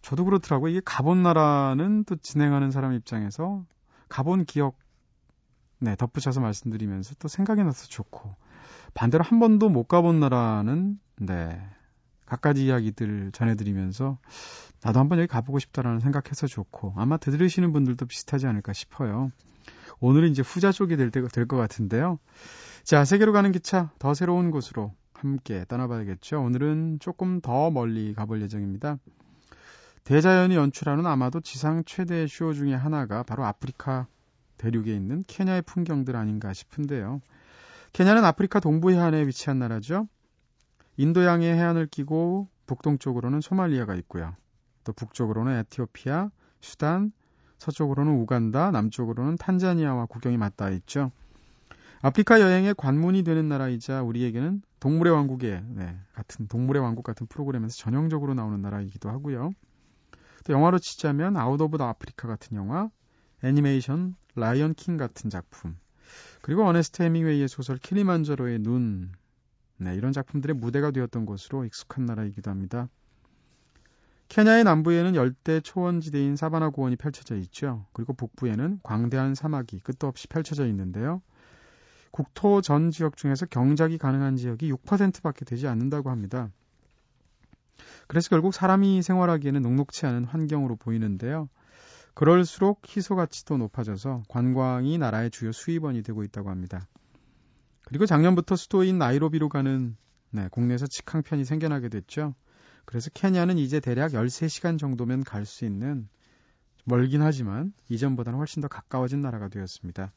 저도 0.00 0.24
그렇더라고요. 0.24 0.70
이게 0.70 0.80
가본 0.84 1.24
나라는 1.24 2.04
또 2.04 2.14
진행하는 2.16 2.70
사람 2.70 2.92
입장에서 2.92 3.64
가본 4.08 4.44
기억 4.44 4.76
네, 5.80 5.96
덧붙여서 5.96 6.40
말씀드리면서 6.40 7.16
또 7.18 7.26
생각이 7.26 7.64
나서 7.64 7.88
좋고 7.88 8.36
반대로 8.94 9.24
한 9.24 9.40
번도 9.40 9.70
못 9.70 9.88
가본 9.88 10.20
나라는 10.20 11.00
네. 11.16 11.60
갖가지 12.26 12.66
이야기들 12.66 13.32
전해드리면서 13.32 14.18
나도 14.84 14.98
한번 14.98 15.18
여기 15.18 15.28
가보고 15.28 15.58
싶다라는 15.58 16.00
생각해서 16.00 16.46
좋고 16.46 16.94
아마 16.96 17.16
들으시는 17.16 17.72
분들도 17.72 18.06
비슷하지 18.06 18.46
않을까 18.46 18.72
싶어요. 18.72 19.30
오늘은 20.00 20.30
이제 20.30 20.42
후자 20.42 20.72
쪽이 20.72 20.96
될 20.96 21.10
때가 21.10 21.28
될것 21.28 21.58
같은데요. 21.58 22.18
자, 22.82 23.04
세계로 23.04 23.32
가는 23.32 23.52
기차 23.52 23.92
더 24.00 24.12
새로운 24.14 24.50
곳으로 24.50 24.92
함께 25.12 25.64
떠나봐야겠죠. 25.68 26.42
오늘은 26.42 26.98
조금 27.00 27.40
더 27.40 27.70
멀리 27.70 28.12
가볼 28.12 28.42
예정입니다. 28.42 28.98
대자연이 30.02 30.56
연출하는 30.56 31.06
아마도 31.06 31.40
지상 31.40 31.84
최대의 31.84 32.26
쇼 32.26 32.52
중의 32.52 32.76
하나가 32.76 33.22
바로 33.22 33.44
아프리카 33.44 34.08
대륙에 34.58 34.92
있는 34.92 35.22
케냐의 35.28 35.62
풍경들 35.62 36.16
아닌가 36.16 36.52
싶은데요. 36.52 37.20
케냐는 37.92 38.24
아프리카 38.24 38.58
동부 38.58 38.90
해안에 38.90 39.26
위치한 39.28 39.60
나라죠. 39.60 40.08
인도양의 40.96 41.54
해안을 41.54 41.86
끼고 41.86 42.48
북동쪽으로는 42.66 43.40
소말리아가 43.40 43.94
있고요. 43.96 44.34
또 44.84 44.92
북쪽으로는 44.92 45.58
에티오피아, 45.58 46.30
수단, 46.60 47.12
서쪽으로는 47.58 48.12
우간다, 48.14 48.70
남쪽으로는 48.70 49.36
탄자니아와 49.36 50.06
국경이 50.06 50.36
맞닿아 50.36 50.70
있죠. 50.70 51.12
아프리카 52.02 52.40
여행의 52.40 52.74
관문이 52.74 53.22
되는 53.22 53.48
나라이자 53.48 54.02
우리에게는 54.02 54.62
동물의 54.80 55.12
왕국에 55.12 55.62
네, 55.68 55.96
같은 56.12 56.48
동물의 56.48 56.82
왕국 56.82 57.04
같은 57.04 57.28
프로그램에서 57.28 57.76
전형적으로 57.76 58.34
나오는 58.34 58.60
나라이기도 58.60 59.08
하고요. 59.08 59.52
또 60.44 60.52
영화로 60.52 60.80
치자면 60.80 61.36
Out 61.36 61.60
of 61.60 61.78
the 61.78 61.86
Africa 61.86 62.26
같은 62.26 62.56
영화, 62.56 62.90
애니메이션 63.44 64.16
Lion 64.34 64.74
King 64.74 64.96
같은 64.96 65.30
작품, 65.30 65.76
그리고 66.40 66.64
어네스트 66.66 67.02
해밍웨이의 67.04 67.46
소설 67.46 67.78
킬리만자로의 67.78 68.58
눈, 68.58 69.12
네, 69.76 69.94
이런 69.94 70.12
작품들의 70.12 70.56
무대가 70.56 70.90
되었던 70.90 71.24
곳으로 71.24 71.64
익숙한 71.64 72.04
나라이기도 72.04 72.50
합니다. 72.50 72.88
케냐의 74.32 74.64
남부에는 74.64 75.14
열대 75.14 75.60
초원지대인 75.60 76.36
사바나 76.36 76.70
고원이 76.70 76.96
펼쳐져 76.96 77.36
있죠. 77.36 77.84
그리고 77.92 78.14
북부에는 78.14 78.80
광대한 78.82 79.34
사막이 79.34 79.80
끝도 79.80 80.06
없이 80.06 80.26
펼쳐져 80.26 80.66
있는데요. 80.68 81.20
국토 82.12 82.62
전 82.62 82.90
지역 82.90 83.18
중에서 83.18 83.44
경작이 83.44 83.98
가능한 83.98 84.36
지역이 84.36 84.72
6%밖에 84.72 85.44
되지 85.44 85.68
않는다고 85.68 86.08
합니다. 86.08 86.48
그래서 88.06 88.30
결국 88.30 88.54
사람이 88.54 89.02
생활하기에는 89.02 89.60
녹록치 89.60 90.06
않은 90.06 90.24
환경으로 90.24 90.76
보이는데요. 90.76 91.50
그럴수록 92.14 92.80
희소 92.88 93.16
가치도 93.16 93.58
높아져서 93.58 94.22
관광이 94.28 94.96
나라의 94.96 95.30
주요 95.30 95.52
수입원이 95.52 96.02
되고 96.02 96.24
있다고 96.24 96.48
합니다. 96.48 96.88
그리고 97.84 98.06
작년부터 98.06 98.56
수도인 98.56 98.96
나이로비로 98.96 99.50
가는 99.50 99.94
네, 100.30 100.48
국내에서 100.50 100.86
직항편이 100.86 101.44
생겨나게 101.44 101.90
됐죠. 101.90 102.34
그래서 102.84 103.10
케냐는 103.10 103.58
이제 103.58 103.80
대략 103.80 104.12
13시간 104.12 104.78
정도면 104.78 105.24
갈 105.24 105.44
수 105.46 105.64
있는 105.64 106.08
멀긴 106.84 107.22
하지만 107.22 107.72
이전보다는 107.88 108.38
훨씬 108.38 108.60
더 108.60 108.68
가까워진 108.68 109.20
나라가 109.20 109.48
되었습니다. 109.48 110.12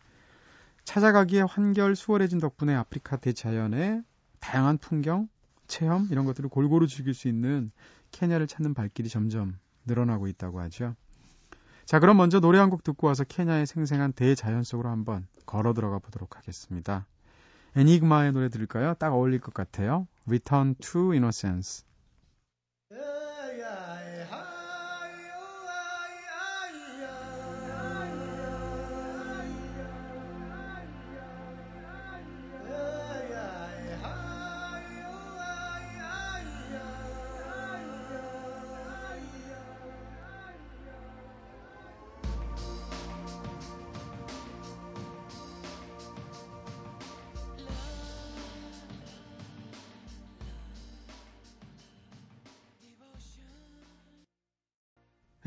찾아가기에 0.84 1.42
환결 1.42 1.96
수월해진 1.96 2.40
덕분에 2.40 2.74
아프리카 2.76 3.18
대자연의 3.18 4.04
다양한 4.40 4.78
풍경, 4.78 5.28
체험 5.68 6.08
이런 6.12 6.26
것들을 6.26 6.50
골고루 6.50 6.88
즐길 6.88 7.14
수 7.14 7.28
있는 7.28 7.72
케냐를 8.12 8.48
찾는 8.48 8.74
발길이 8.74 9.10
점점 9.10 9.58
늘어나고 9.86 10.28
있다고 10.28 10.60
하죠. 10.62 10.96
자, 11.86 12.00
그럼 12.00 12.18
먼저 12.18 12.40
노래 12.40 12.58
한 12.60 12.70
곡 12.70 12.84
듣고 12.84 13.08
와서 13.08 13.24
케냐의 13.24 13.68
생생한 13.68 14.14
대자연 14.14 14.64
속으로 14.64 14.90
한번 14.90 15.28
걸어 15.46 15.74
들어가 15.74 16.00
보도록 16.00 16.36
하겠습니다. 16.38 17.06
애니그마의 17.76 18.32
노래 18.32 18.50
들을까요? 18.50 18.96
딱 18.96 19.14
어울릴 19.14 19.40
것 19.40 19.54
같아요. 19.54 20.08
Return 20.28 20.76
to 20.76 21.12
Innocence. 21.12 21.84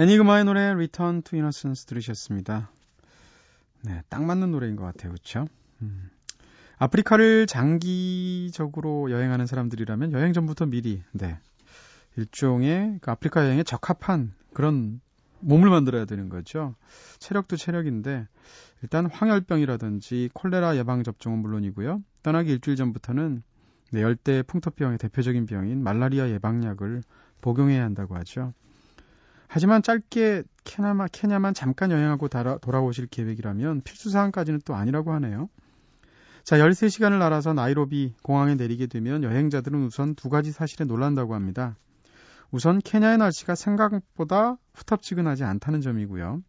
애니그마의 0.01 0.45
노래 0.45 0.61
Return 0.61 1.23
to 1.23 1.37
Innocence 1.37 1.85
들으셨습니다. 1.87 2.71
네, 3.83 4.03
딱 4.09 4.23
맞는 4.23 4.53
노래인 4.53 4.77
것 4.77 4.85
같아요. 4.85 5.11
그렇죠? 5.11 5.49
음. 5.83 6.11
아프리카를 6.79 7.49
장기적으로 7.49 9.11
여행하는 9.11 9.47
사람들이라면 9.47 10.13
여행 10.13 10.33
전부터 10.33 10.67
미리 10.67 11.03
네, 11.11 11.41
일종의 12.17 12.99
그 13.01 13.11
아프리카 13.11 13.45
여행에 13.45 13.65
적합한 13.65 14.35
그런 14.55 15.01
몸을 15.41 15.69
만들어야 15.69 16.05
되는 16.05 16.29
거죠. 16.29 16.77
체력도 17.19 17.57
체력인데 17.57 18.29
일단 18.83 19.07
황열병이라든지 19.07 20.31
콜레라 20.33 20.77
예방 20.77 21.03
접종은 21.03 21.41
물론이고요. 21.41 22.05
떠나기 22.23 22.53
일주일 22.53 22.77
전부터는 22.77 23.43
네, 23.91 24.03
열대 24.03 24.43
풍토병의 24.45 24.99
대표적인 24.99 25.47
병인 25.47 25.83
말라리아 25.83 26.29
예방약을 26.29 27.03
복용해야 27.41 27.83
한다고 27.83 28.15
하죠. 28.17 28.53
하지만 29.59 29.83
짧게 29.83 30.45
케냐만, 30.63 31.09
케냐만 31.11 31.53
잠깐 31.53 31.91
여행하고 31.91 32.29
달아, 32.29 32.59
돌아오실 32.59 33.09
계획이라면 33.09 33.81
필수 33.81 34.09
사항까지는 34.09 34.61
또 34.65 34.77
아니라고 34.77 35.13
하네요. 35.15 35.49
자, 36.45 36.59
13시간을 36.59 37.19
날아서 37.19 37.55
나이로비 37.55 38.15
공항에 38.23 38.55
내리게 38.55 38.87
되면 38.87 39.25
여행자들은 39.25 39.85
우선 39.85 40.15
두 40.15 40.29
가지 40.29 40.53
사실에 40.53 40.85
놀란다고 40.85 41.35
합니다. 41.35 41.77
우선 42.53 42.79
케냐의 42.79 43.19
날씨가 43.19 43.57
생각보다 43.57 44.59
후텁지근하지 44.75 45.43
않다는 45.43 45.81
점이고요. 45.81 46.41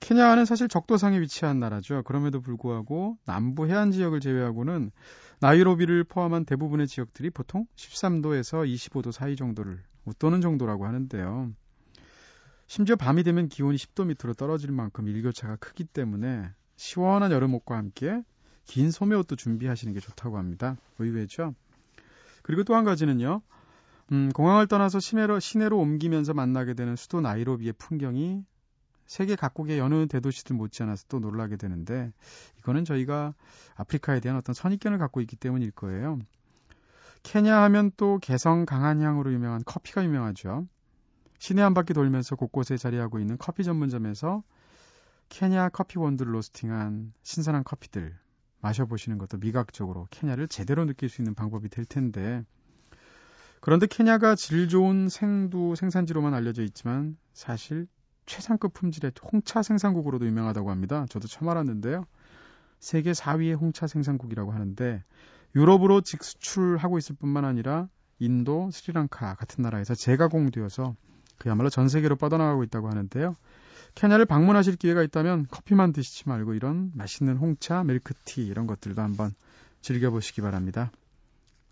케냐는 0.00 0.46
사실 0.46 0.66
적도상에 0.66 1.20
위치한 1.20 1.60
나라죠. 1.60 2.04
그럼에도 2.04 2.40
불구하고 2.40 3.18
남부 3.26 3.66
해안 3.66 3.90
지역을 3.90 4.20
제외하고는 4.20 4.92
나이로비를 5.40 6.04
포함한 6.04 6.46
대부분의 6.46 6.88
지역들이 6.88 7.28
보통 7.28 7.66
13도에서 7.76 8.66
25도 8.66 9.12
사이 9.12 9.36
정도를 9.36 9.89
웃도는 10.04 10.40
정도라고 10.40 10.86
하는데요. 10.86 11.52
심지어 12.66 12.96
밤이 12.96 13.24
되면 13.24 13.48
기온이 13.48 13.76
10도 13.76 14.06
밑으로 14.06 14.34
떨어질 14.34 14.70
만큼 14.70 15.08
일교차가 15.08 15.56
크기 15.56 15.84
때문에 15.84 16.50
시원한 16.76 17.32
여름옷과 17.32 17.76
함께 17.76 18.22
긴 18.64 18.90
소매옷도 18.90 19.36
준비하시는 19.36 19.92
게 19.92 20.00
좋다고 20.00 20.38
합니다. 20.38 20.76
의외죠? 20.98 21.54
그리고 22.42 22.62
또 22.64 22.74
한 22.74 22.84
가지는요. 22.84 23.42
음, 24.12 24.30
공항을 24.32 24.66
떠나서 24.66 25.00
시내로, 25.00 25.40
시내로 25.40 25.78
옮기면서 25.78 26.34
만나게 26.34 26.74
되는 26.74 26.96
수도 26.96 27.20
나이로비의 27.20 27.74
풍경이 27.74 28.44
세계 29.06 29.34
각국의 29.34 29.78
여느 29.78 30.06
대도시들 30.06 30.54
못지않아서 30.54 31.06
또 31.08 31.18
놀라게 31.18 31.56
되는데 31.56 32.12
이거는 32.60 32.84
저희가 32.84 33.34
아프리카에 33.74 34.20
대한 34.20 34.38
어떤 34.38 34.54
선입견을 34.54 34.98
갖고 34.98 35.20
있기 35.20 35.34
때문일 35.34 35.72
거예요. 35.72 36.20
케냐 37.22 37.62
하면 37.62 37.90
또 37.96 38.18
개성 38.18 38.64
강한 38.64 39.00
향으로 39.00 39.32
유명한 39.32 39.62
커피가 39.64 40.04
유명하죠. 40.04 40.66
시내 41.38 41.62
한 41.62 41.74
바퀴 41.74 41.94
돌면서 41.94 42.36
곳곳에 42.36 42.76
자리하고 42.76 43.18
있는 43.18 43.36
커피 43.38 43.64
전문점에서 43.64 44.42
케냐 45.28 45.68
커피 45.70 45.98
원두를 45.98 46.34
로스팅한 46.34 47.12
신선한 47.22 47.64
커피들 47.64 48.16
마셔보시는 48.60 49.18
것도 49.18 49.38
미각적으로 49.38 50.06
케냐를 50.10 50.48
제대로 50.48 50.84
느낄 50.84 51.08
수 51.08 51.22
있는 51.22 51.34
방법이 51.34 51.68
될 51.68 51.84
텐데 51.84 52.44
그런데 53.60 53.86
케냐가 53.86 54.34
질 54.34 54.68
좋은 54.68 55.08
생두 55.08 55.76
생산지로만 55.76 56.34
알려져 56.34 56.62
있지만 56.62 57.16
사실 57.32 57.86
최상급 58.26 58.72
품질의 58.74 59.12
홍차 59.32 59.62
생산국으로도 59.62 60.26
유명하다고 60.26 60.70
합니다. 60.70 61.06
저도 61.10 61.26
처음 61.26 61.48
알았는데요. 61.48 62.06
세계 62.78 63.12
4위의 63.12 63.58
홍차 63.58 63.86
생산국이라고 63.86 64.52
하는데 64.52 65.04
유럽으로 65.54 66.00
직수출하고 66.00 66.98
있을 66.98 67.16
뿐만 67.16 67.44
아니라 67.44 67.88
인도, 68.18 68.70
스리랑카 68.70 69.34
같은 69.34 69.62
나라에서 69.62 69.94
재가공되어서 69.94 70.94
그야말로 71.38 71.70
전 71.70 71.88
세계로 71.88 72.16
뻗어나가고 72.16 72.64
있다고 72.64 72.88
하는데요. 72.88 73.36
케냐를 73.94 74.26
방문하실 74.26 74.76
기회가 74.76 75.02
있다면 75.02 75.46
커피만 75.50 75.92
드시지 75.92 76.28
말고 76.28 76.54
이런 76.54 76.92
맛있는 76.94 77.36
홍차, 77.36 77.82
밀크티 77.82 78.46
이런 78.46 78.66
것들도 78.66 79.00
한번 79.00 79.32
즐겨보시기 79.80 80.42
바랍니다. 80.42 80.92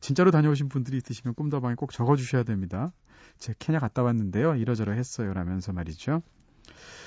진짜로 0.00 0.30
다녀오신 0.30 0.68
분들이 0.68 0.96
있으시면 0.96 1.34
꿈다방에 1.34 1.74
꼭 1.74 1.92
적어주셔야 1.92 2.44
됩니다. 2.44 2.92
제 3.38 3.54
케냐 3.58 3.78
갔다 3.78 4.02
왔는데요. 4.02 4.54
이러저러 4.54 4.92
했어요. 4.92 5.32
라면서 5.32 5.72
말이죠. 5.72 6.22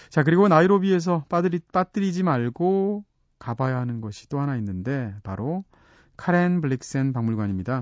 자, 0.09 0.23
그리고 0.23 0.47
나이로비에서 0.47 1.25
빠뜨리, 1.29 1.59
빠뜨리지 1.71 2.23
말고 2.23 3.03
가봐야 3.39 3.77
하는 3.77 4.01
것이 4.01 4.29
또 4.29 4.39
하나 4.39 4.55
있는데, 4.57 5.15
바로 5.23 5.63
카렌 6.21 6.61
블릭센 6.61 7.13
박물관입니다. 7.13 7.81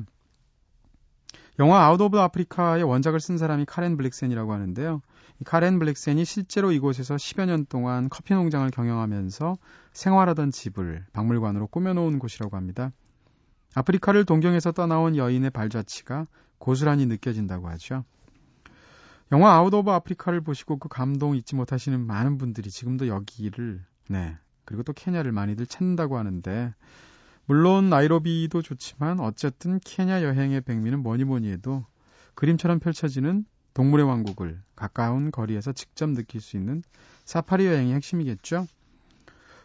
영화 1.59 1.83
Out 1.83 1.99
of 1.99 2.17
Africa의 2.17 2.83
원작을 2.83 3.19
쓴 3.19 3.37
사람이 3.37 3.65
카렌 3.65 3.97
블릭센이라고 3.97 4.53
하는데요. 4.53 5.01
이 5.41 5.43
카렌 5.43 5.77
블릭센이 5.77 6.23
실제로 6.23 6.71
이곳에서 6.71 7.17
10여 7.17 7.47
년 7.47 7.65
동안 7.65 8.07
커피 8.07 8.33
농장을 8.33 8.71
경영하면서 8.71 9.57
생활하던 9.91 10.51
집을 10.51 11.05
박물관으로 11.11 11.67
꾸며놓은 11.67 12.17
곳이라고 12.17 12.55
합니다. 12.55 12.93
아프리카를 13.75 14.23
동경해서 14.23 14.71
떠나온 14.71 15.17
여인의 15.17 15.49
발자취가 15.49 16.25
고스란히 16.59 17.07
느껴진다고 17.07 17.67
하죠. 17.71 18.05
영화 19.33 19.55
Out 19.55 19.73
of 19.73 19.91
Africa를 19.91 20.39
보시고 20.39 20.77
그 20.77 20.87
감동 20.87 21.35
잊지 21.35 21.57
못하시는 21.57 21.99
많은 21.99 22.37
분들이 22.37 22.69
지금도 22.69 23.09
여기를 23.09 23.83
네 24.07 24.37
그리고 24.63 24.83
또 24.83 24.93
케냐를 24.93 25.33
많이들 25.33 25.65
찾는다고 25.65 26.17
하는데 26.17 26.73
물론 27.49 27.89
나이로비도 27.89 28.61
좋지만 28.61 29.19
어쨌든 29.19 29.79
케냐 29.83 30.21
여행의 30.21 30.61
백미는 30.61 31.01
뭐니 31.01 31.23
뭐니 31.23 31.49
해도 31.49 31.83
그림처럼 32.35 32.77
펼쳐지는 32.77 33.43
동물의 33.73 34.05
왕국을 34.05 34.61
가까운 34.75 35.31
거리에서 35.31 35.71
직접 35.71 36.11
느낄 36.11 36.41
수 36.41 36.57
있는 36.57 36.83
사파리 37.25 37.65
여행이 37.65 37.91
핵심이겠죠. 37.95 38.67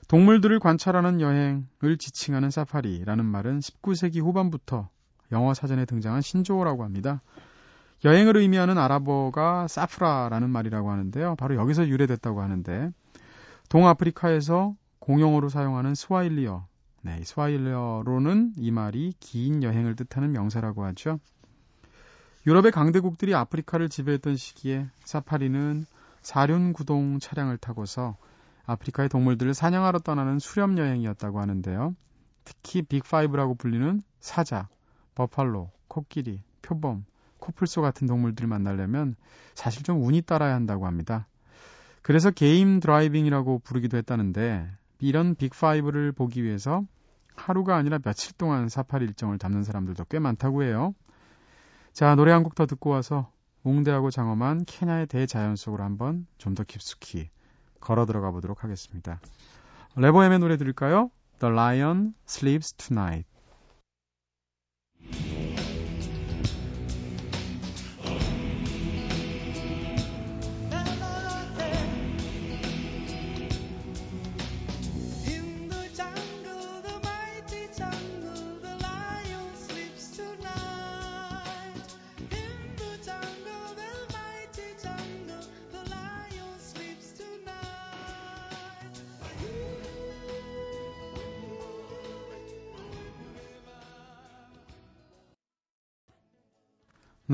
동물들을 0.08 0.60
관찰하는 0.60 1.20
여행을 1.20 1.98
지칭하는 1.98 2.50
사파리라는 2.50 3.22
말은 3.26 3.58
19세기 3.58 4.22
후반부터 4.22 4.88
영어 5.32 5.52
사전에 5.52 5.84
등장한 5.84 6.22
신조어라고 6.22 6.84
합니다. 6.84 7.20
여행을 8.02 8.38
의미하는 8.38 8.78
아랍어가 8.78 9.68
사프라라는 9.68 10.48
말이라고 10.48 10.90
하는데요. 10.90 11.36
바로 11.36 11.56
여기서 11.56 11.86
유래됐다고 11.86 12.40
하는데 12.40 12.92
동아프리카에서 13.68 14.74
공용어로 15.00 15.50
사용하는 15.50 15.94
스와일리어 15.94 16.66
네, 17.04 17.22
스와일러로는 17.22 18.54
이 18.56 18.70
말이 18.70 19.12
긴 19.20 19.62
여행을 19.62 19.94
뜻하는 19.94 20.32
명사라고 20.32 20.86
하죠. 20.86 21.20
유럽의 22.46 22.72
강대국들이 22.72 23.34
아프리카를 23.34 23.90
지배했던 23.90 24.36
시기에 24.36 24.86
사파리는 25.04 25.84
사륜구동 26.22 27.18
차량을 27.18 27.58
타고서 27.58 28.16
아프리카의 28.64 29.10
동물들을 29.10 29.52
사냥하러 29.52 29.98
떠나는 29.98 30.38
수렵 30.38 30.78
여행이었다고 30.78 31.42
하는데요. 31.42 31.94
특히 32.44 32.80
Big 32.80 33.10
5라고 33.10 33.58
불리는 33.58 34.00
사자, 34.20 34.66
버팔로, 35.14 35.70
코끼리, 35.88 36.40
표범, 36.62 37.04
코뿔소 37.38 37.82
같은 37.82 38.06
동물들을 38.06 38.48
만나려면 38.48 39.14
사실 39.52 39.82
좀 39.82 40.02
운이 40.02 40.22
따라야 40.22 40.54
한다고 40.54 40.86
합니다. 40.86 41.26
그래서 42.00 42.30
game 42.30 42.80
driving이라고 42.80 43.58
부르기도 43.58 43.98
했다는데 43.98 44.70
이런 45.06 45.34
Big 45.36 45.65
5를 45.66 46.14
보기 46.16 46.42
위해서 46.42 46.82
하루가 47.36 47.76
아니라 47.76 47.98
며칠 47.98 48.32
동안 48.36 48.68
사파리 48.68 49.04
일정을 49.06 49.38
잡는 49.38 49.62
사람들도 49.64 50.04
꽤 50.06 50.18
많다고 50.18 50.62
해요. 50.62 50.94
자, 51.92 52.14
노래 52.14 52.32
한 52.32 52.42
곡 52.42 52.54
더 52.54 52.66
듣고 52.66 52.90
와서 52.90 53.30
웅대하고 53.64 54.10
장엄한 54.10 54.64
케냐의 54.66 55.06
대자연 55.06 55.56
속으로 55.56 55.84
한번 55.84 56.26
좀 56.38 56.54
더 56.54 56.64
깊숙이 56.64 57.28
걸어 57.80 58.06
들어가 58.06 58.30
보도록 58.30 58.64
하겠습니다. 58.64 59.20
레버엠의 59.96 60.38
노래 60.38 60.56
들을까요? 60.56 61.10
The 61.40 61.52
Lion 61.52 62.14
Sleeps 62.28 62.74
Tonight. 62.74 63.28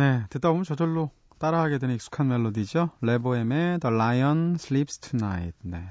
네, 0.00 0.24
듣다 0.30 0.48
보면 0.48 0.64
저절로 0.64 1.10
따라하게 1.38 1.76
되는 1.76 1.94
익숙한 1.94 2.28
멜로디죠. 2.28 2.88
레보엠의 3.02 3.80
The 3.80 3.94
Lion 3.94 4.54
Sleeps 4.58 4.98
Tonight. 5.00 5.58
네. 5.60 5.86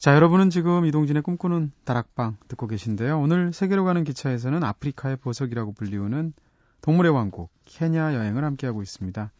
자, 0.00 0.16
여러분은 0.16 0.50
지금 0.50 0.84
이동진의 0.84 1.22
꿈꾸는 1.22 1.70
다락방 1.84 2.38
듣고 2.48 2.66
계신데요. 2.66 3.20
오늘 3.20 3.52
세계로 3.52 3.84
가는 3.84 4.02
기차에서는 4.02 4.64
아프리카의 4.64 5.18
보석이라고 5.18 5.74
불리우는 5.74 6.32
동물의 6.80 7.12
왕국 7.12 7.52
케냐 7.66 8.16
여행을 8.16 8.42
함께하고 8.42 8.82
있습니다. 8.82 9.30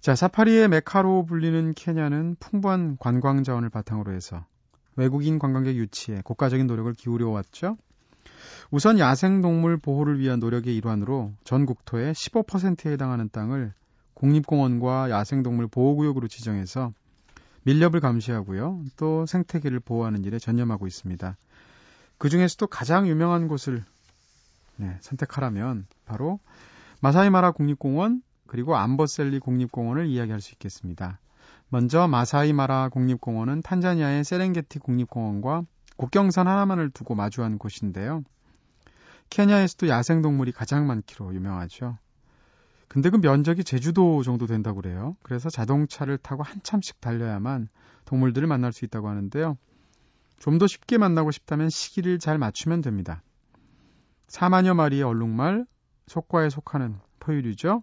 자, 0.00 0.14
사파리의 0.14 0.68
메카로 0.68 1.26
불리는 1.26 1.72
케냐는 1.74 2.36
풍부한 2.38 2.96
관광 3.00 3.42
자원을 3.42 3.70
바탕으로 3.70 4.12
해서 4.12 4.46
외국인 4.94 5.40
관광객 5.40 5.74
유치에 5.74 6.20
국가적인 6.22 6.68
노력을 6.68 6.92
기울여 6.92 7.30
왔죠. 7.30 7.76
우선 8.70 8.98
야생동물 8.98 9.78
보호를 9.78 10.18
위한 10.18 10.40
노력의 10.40 10.76
일환으로 10.76 11.32
전 11.44 11.66
국토의 11.66 12.14
15%에 12.14 12.92
해당하는 12.92 13.28
땅을 13.30 13.72
국립공원과 14.14 15.10
야생동물 15.10 15.68
보호구역으로 15.68 16.28
지정해서 16.28 16.92
밀렵을 17.64 18.00
감시하고요. 18.00 18.84
또 18.96 19.26
생태계를 19.26 19.80
보호하는 19.80 20.24
일에 20.24 20.38
전념하고 20.38 20.86
있습니다. 20.86 21.36
그 22.18 22.28
중에서도 22.28 22.66
가장 22.66 23.08
유명한 23.08 23.48
곳을 23.48 23.84
네, 24.76 24.96
선택하라면 25.00 25.86
바로 26.04 26.40
마사이마라 27.00 27.52
국립공원 27.52 28.22
그리고 28.46 28.76
암버셀리 28.76 29.40
국립공원을 29.40 30.06
이야기할 30.06 30.40
수 30.40 30.52
있겠습니다. 30.52 31.18
먼저 31.68 32.06
마사이마라 32.06 32.90
국립공원은 32.90 33.62
탄자니아의 33.62 34.24
세렝게티 34.24 34.78
국립공원과 34.78 35.64
국경선 35.96 36.46
하나만을 36.48 36.90
두고 36.90 37.14
마주한 37.14 37.58
곳인데요. 37.58 38.22
케냐에서도 39.30 39.88
야생동물이 39.88 40.52
가장 40.52 40.86
많기로 40.86 41.34
유명하죠. 41.34 41.98
근데 42.88 43.10
그 43.10 43.16
면적이 43.16 43.64
제주도 43.64 44.22
정도 44.22 44.46
된다고 44.46 44.80
그래요. 44.80 45.16
그래서 45.22 45.50
자동차를 45.50 46.18
타고 46.18 46.42
한참씩 46.42 47.00
달려야만 47.00 47.68
동물들을 48.04 48.46
만날 48.46 48.72
수 48.72 48.84
있다고 48.84 49.08
하는데요. 49.08 49.56
좀 50.38 50.58
더 50.58 50.66
쉽게 50.66 50.98
만나고 50.98 51.30
싶다면 51.30 51.70
시기를 51.70 52.18
잘 52.18 52.38
맞추면 52.38 52.82
됩니다. 52.82 53.22
4만여 54.28 54.74
마리의 54.74 55.02
얼룩말, 55.02 55.64
속과에 56.06 56.50
속하는 56.50 56.98
포유류죠. 57.20 57.82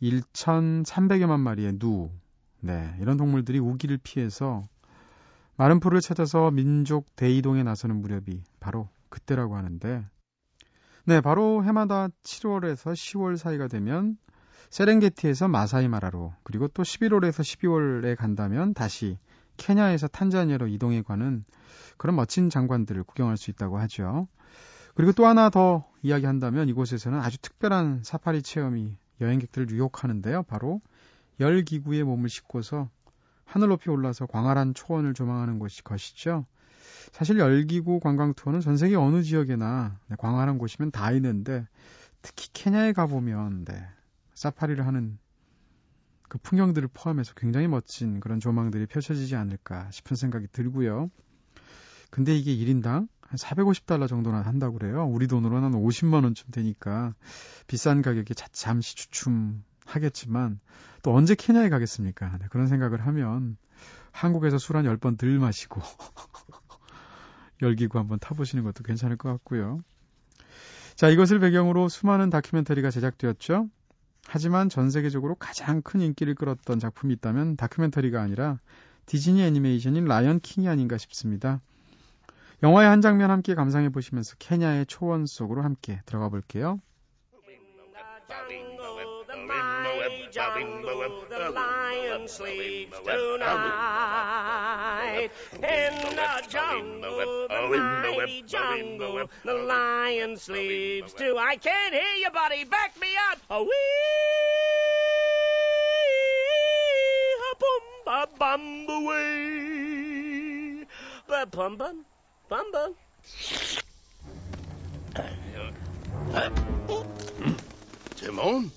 1,300여만 0.00 1.40
마리의 1.40 1.78
누. 1.78 2.10
네, 2.60 2.96
이런 3.00 3.16
동물들이 3.16 3.58
우기를 3.58 3.98
피해서 3.98 4.68
마른 5.58 5.80
풀을 5.80 6.00
찾아서 6.00 6.52
민족 6.52 7.16
대이동에 7.16 7.64
나서는 7.64 8.00
무렵이 8.00 8.44
바로 8.60 8.88
그때라고 9.08 9.56
하는데 9.56 10.06
네, 11.04 11.20
바로 11.20 11.64
해마다 11.64 12.06
7월에서 12.22 12.92
10월 12.92 13.36
사이가 13.36 13.66
되면 13.66 14.16
세렝게티에서 14.70 15.48
마사이마라로 15.48 16.32
그리고 16.44 16.68
또 16.68 16.84
11월에서 16.84 17.40
12월에 17.40 18.14
간다면 18.14 18.72
다시 18.72 19.18
케냐에서 19.56 20.06
탄자니아로 20.06 20.68
이동해 20.68 21.02
가는 21.02 21.44
그런 21.96 22.14
멋진 22.14 22.50
장관들을 22.50 23.02
구경할 23.02 23.36
수 23.36 23.50
있다고 23.50 23.78
하죠. 23.80 24.28
그리고 24.94 25.10
또 25.10 25.26
하나 25.26 25.50
더 25.50 25.90
이야기한다면 26.02 26.68
이곳에서는 26.68 27.18
아주 27.18 27.36
특별한 27.38 28.02
사파리 28.04 28.42
체험이 28.42 28.96
여행객들을 29.20 29.70
유혹하는데요. 29.70 30.44
바로 30.44 30.80
열기구에 31.40 32.04
몸을 32.04 32.28
싣고서 32.28 32.90
하늘 33.48 33.68
높이 33.68 33.88
올라서 33.88 34.26
광활한 34.26 34.74
초원을 34.74 35.14
조망하는 35.14 35.58
곳이 35.58 35.82
것이죠. 35.82 36.44
사실 37.12 37.38
열기구 37.38 37.98
관광 37.98 38.34
투어는 38.34 38.60
전 38.60 38.76
세계 38.76 38.94
어느 38.94 39.22
지역에나 39.22 39.98
네, 40.06 40.16
광활한 40.18 40.58
곳이면 40.58 40.90
다 40.90 41.10
있는데 41.12 41.66
특히 42.20 42.50
케냐에 42.52 42.92
가보면 42.92 43.64
네, 43.64 43.86
사파리를 44.34 44.86
하는 44.86 45.18
그 46.28 46.36
풍경들을 46.36 46.90
포함해서 46.92 47.32
굉장히 47.36 47.68
멋진 47.68 48.20
그런 48.20 48.38
조망들이 48.38 48.84
펼쳐지지 48.84 49.34
않을까 49.34 49.90
싶은 49.92 50.14
생각이 50.14 50.48
들고요. 50.52 51.10
근데 52.10 52.36
이게 52.36 52.54
1인당 52.54 53.08
한 53.22 53.36
450달러 53.38 54.08
정도나 54.08 54.42
한다고 54.42 54.78
그래요. 54.78 55.06
우리 55.06 55.26
돈으로는 55.26 55.64
한 55.64 55.72
50만 55.72 56.22
원쯤 56.24 56.50
되니까 56.50 57.14
비싼 57.66 58.02
가격에 58.02 58.34
잠시 58.34 58.94
주춤 58.94 59.62
하겠지만 59.88 60.60
또 61.02 61.14
언제 61.14 61.34
케냐에 61.34 61.68
가겠습니까? 61.68 62.38
네, 62.38 62.46
그런 62.50 62.66
생각을 62.66 63.06
하면 63.06 63.56
한국에서 64.12 64.58
술 64.58 64.76
한 64.76 64.84
10번 64.84 65.18
들 65.18 65.38
마시고 65.38 65.80
열기구 67.62 67.98
한번 67.98 68.18
타보시는 68.18 68.64
것도 68.64 68.84
괜찮을 68.84 69.16
것 69.16 69.30
같고요. 69.30 69.82
자, 70.94 71.08
이것을 71.08 71.38
배경으로 71.38 71.88
수많은 71.88 72.30
다큐멘터리가 72.30 72.90
제작되었죠. 72.90 73.68
하지만 74.26 74.68
전 74.68 74.90
세계적으로 74.90 75.36
가장 75.36 75.80
큰 75.80 76.00
인기를 76.00 76.34
끌었던 76.34 76.78
작품이 76.78 77.14
있다면 77.14 77.56
다큐멘터리가 77.56 78.20
아니라 78.20 78.58
디즈니 79.06 79.42
애니메이션인 79.42 80.04
라이언 80.04 80.40
킹이 80.40 80.68
아닌가 80.68 80.98
싶습니다. 80.98 81.60
영화의 82.62 82.88
한 82.88 83.00
장면 83.00 83.30
함께 83.30 83.54
감상해 83.54 83.88
보시면서 83.88 84.34
케냐의 84.38 84.84
초원 84.86 85.26
속으로 85.26 85.62
함께 85.62 86.02
들어가 86.04 86.28
볼게요. 86.28 86.80
The 90.34 91.50
lion 91.54 92.28
sleeps 92.28 92.98
tonight. 92.98 93.30
In 95.54 95.60
the 95.62 96.42
jungle, 96.48 97.46
the 97.48 97.68
mighty 97.76 98.42
jungle, 98.42 99.30
the 99.44 99.54
lion 99.54 100.36
sleeps 100.36 101.12
too. 101.14 101.36
I 101.38 101.56
can't 101.56 101.94
hear 101.94 102.14
you, 102.20 102.30
buddy. 102.30 102.64
Back 102.64 103.00
me 103.00 103.16
up. 103.30 103.38
A 103.50 103.62
wee, 103.62 103.70
a 107.50 107.54
bum, 107.58 107.82
ba 108.04 108.26
bum, 108.38 108.86
away. 108.88 110.84
Ba 111.26 111.46
bum 111.46 111.76
bum, 111.76 112.04
bum 112.48 112.72
bum. 112.72 112.94
Timon? 118.16 118.70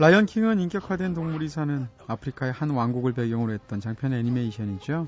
라이언 0.00 0.24
킹은 0.24 0.60
인격화된 0.60 1.12
동물이 1.12 1.50
사는 1.50 1.86
아프리카의 2.06 2.54
한 2.54 2.70
왕국을 2.70 3.12
배경으로 3.12 3.52
했던 3.52 3.80
장편 3.80 4.14
애니메이션이죠. 4.14 5.06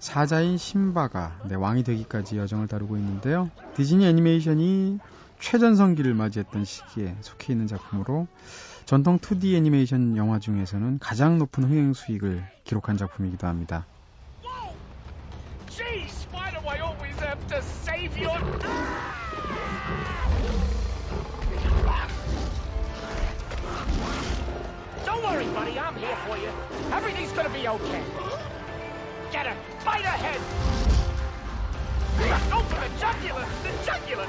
사자인 0.00 0.58
신바가 0.58 1.42
네, 1.44 1.54
왕이 1.54 1.84
되기까지 1.84 2.36
여정을 2.36 2.66
다루고 2.66 2.96
있는데요. 2.96 3.48
디즈니 3.76 4.04
애니메이션이 4.06 4.98
최전성기를 5.38 6.14
맞이했던 6.14 6.64
시기에 6.64 7.14
속해 7.20 7.52
있는 7.52 7.68
작품으로 7.68 8.26
전통 8.86 9.20
2D 9.20 9.54
애니메이션 9.54 10.16
영화 10.16 10.40
중에서는 10.40 10.98
가장 10.98 11.38
높은 11.38 11.62
흥행 11.62 11.92
수익을 11.92 12.42
기록한 12.64 12.96
작품이기도 12.96 13.46
합니다. 13.46 13.86
Worry, 25.28 25.46
buddy. 25.46 25.78
I'm 25.78 25.96
here 25.96 26.16
for 26.26 26.36
you. 26.36 26.50
Everything's 26.92 27.32
gonna 27.32 27.50
be 27.50 27.68
okay. 27.68 28.02
Get 29.32 29.46
her. 29.46 29.56
Fight 29.80 30.04
ahead. 30.04 30.40
Go 32.50 32.60
for 32.60 32.80
the 32.80 32.90
jugular. 32.98 33.46
The 33.62 33.86
jugular. 33.86 34.26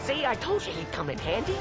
See, 0.00 0.26
I 0.26 0.34
told 0.34 0.66
you 0.66 0.72
he'd 0.72 0.92
come 0.92 1.10
in 1.10 1.18
handy. 1.18 1.56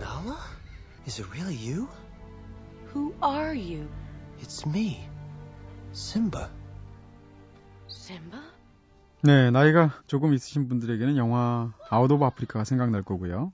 Mama? 0.00 0.40
Is 1.06 1.18
it 1.18 1.26
really 1.34 1.54
you? 1.54 1.88
Who 2.92 3.14
are 3.22 3.54
you? 3.54 3.88
It's 4.40 4.64
me. 4.64 5.00
Simba. 5.92 6.50
Simba? 7.88 8.42
네, 9.26 9.50
나이가 9.50 9.90
조금 10.06 10.34
있으신 10.34 10.68
분들에게는 10.68 11.16
영화 11.16 11.72
Out 11.90 12.10
of 12.12 12.24
Africa가 12.24 12.64
생각날 12.64 13.02
거고요. 13.02 13.52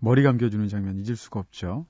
머리 0.00 0.22
감겨주는 0.22 0.68
장면 0.68 0.98
잊을 0.98 1.16
수가 1.16 1.40
없죠. 1.40 1.86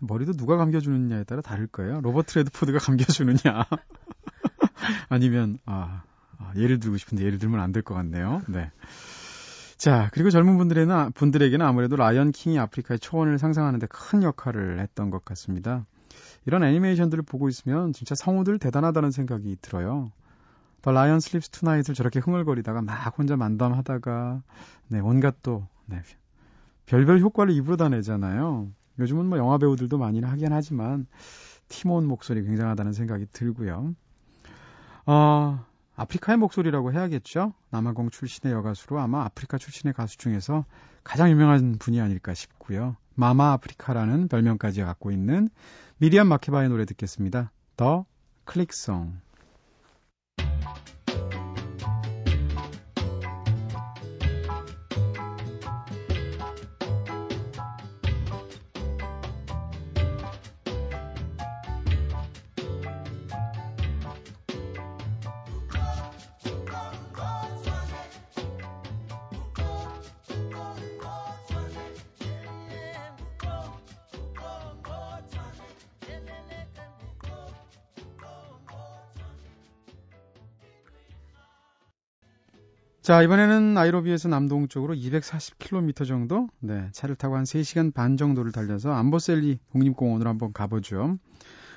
머리도 0.00 0.32
누가 0.32 0.56
감겨주느냐에 0.56 1.24
따라 1.24 1.42
다를 1.42 1.66
거예요. 1.66 2.00
로버트 2.00 2.38
레드포드가 2.38 2.78
감겨주느냐. 2.80 3.66
아니면, 5.10 5.58
아, 5.66 6.02
아, 6.38 6.52
예를 6.56 6.80
들고 6.80 6.96
싶은데 6.96 7.24
예를 7.24 7.38
들면 7.38 7.60
안 7.60 7.72
될 7.72 7.82
것 7.82 7.94
같네요. 7.94 8.40
네. 8.48 8.70
자, 9.76 10.08
그리고 10.14 10.30
젊은 10.30 10.56
분들에는, 10.56 11.12
분들에게는 11.12 11.64
아무래도 11.66 11.96
Lion 11.96 12.32
King이 12.32 12.58
아프리카의 12.58 13.00
초원을 13.00 13.38
상상하는데 13.38 13.86
큰 13.88 14.22
역할을 14.22 14.80
했던 14.80 15.10
것 15.10 15.24
같습니다. 15.26 15.84
이런 16.46 16.64
애니메이션들을 16.64 17.22
보고 17.24 17.48
있으면 17.50 17.92
진짜 17.92 18.14
성우들 18.14 18.58
대단하다는 18.58 19.10
생각이 19.10 19.58
들어요. 19.60 20.10
The 20.82 20.90
Lion 20.90 21.20
Sleeps 21.20 21.50
Tonight을 21.50 21.94
저렇게 21.94 22.18
흥얼거리다가 22.18 22.82
막 22.82 23.18
혼자 23.18 23.36
만담하다가 23.36 24.42
네, 24.88 25.00
온갖 25.00 25.36
또 25.42 25.66
네, 25.86 26.02
별별 26.86 27.20
효과를 27.20 27.54
입으로 27.54 27.76
다 27.76 27.88
내잖아요. 27.88 28.68
요즘은 28.98 29.26
뭐 29.26 29.38
영화 29.38 29.58
배우들도 29.58 29.96
많이 29.96 30.20
하긴 30.20 30.52
하지만 30.52 31.06
티몬 31.68 32.06
목소리 32.06 32.44
굉장하다는 32.44 32.92
생각이 32.92 33.26
들고요. 33.32 33.94
어, 35.06 35.64
아프리카의 35.96 36.38
목소리라고 36.38 36.92
해야겠죠. 36.92 37.52
남아공 37.70 38.10
출신의 38.10 38.54
여가수로 38.54 38.98
아마 38.98 39.24
아프리카 39.24 39.58
출신의 39.58 39.94
가수 39.94 40.18
중에서 40.18 40.64
가장 41.04 41.30
유명한 41.30 41.76
분이 41.78 42.00
아닐까 42.00 42.34
싶고요. 42.34 42.96
Mama 43.14 43.52
Africa라는 43.52 44.28
별명까지 44.28 44.82
갖고 44.82 45.10
있는 45.10 45.48
미리암 45.98 46.26
마케바의 46.28 46.68
노래 46.68 46.84
듣겠습니다. 46.84 47.52
더 47.76 48.04
클릭송. 48.44 49.12
자, 83.02 83.20
이번에는 83.20 83.74
나이로비에서 83.74 84.28
남동쪽으로 84.28 84.94
240km 84.94 86.06
정도, 86.06 86.48
네, 86.60 86.88
차를 86.92 87.16
타고 87.16 87.34
한 87.34 87.42
3시간 87.42 87.92
반 87.92 88.16
정도를 88.16 88.52
달려서 88.52 88.92
암보셀리 88.92 89.58
국립공원으로 89.72 90.30
한번 90.30 90.52
가보죠. 90.52 91.18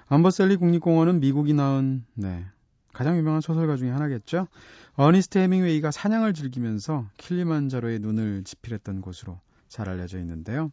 암보셀리 0.08 0.58
국립공원은 0.58 1.20
미국이 1.22 1.56
낳은, 1.56 2.06
네, 2.14 2.46
가장 2.94 3.18
유명한 3.18 3.42
소설가 3.42 3.76
중에 3.76 3.90
하나겠죠. 3.90 4.48
어니스트 4.94 5.40
해밍웨이가 5.40 5.90
사냥을 5.90 6.36
즐기면서 6.36 7.08
킬리만자로의 7.18 8.00
눈을 8.02 8.44
집필했던 8.44 9.02
곳으로 9.02 9.40
잘 9.68 9.90
알려져 9.90 10.20
있는데요. 10.20 10.72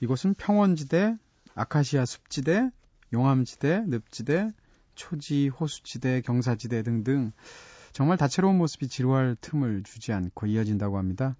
이곳은 0.00 0.32
평원지대, 0.38 1.14
아카시아 1.54 2.06
숲지대, 2.06 2.70
용암지대, 3.12 3.84
늪지대, 3.86 4.48
초지, 4.94 5.48
호수지대, 5.48 6.22
경사지대 6.22 6.82
등등 6.84 7.32
정말 7.94 8.18
다채로운 8.18 8.58
모습이 8.58 8.88
지루할 8.88 9.36
틈을 9.40 9.84
주지 9.84 10.12
않고 10.12 10.46
이어진다고 10.46 10.98
합니다. 10.98 11.36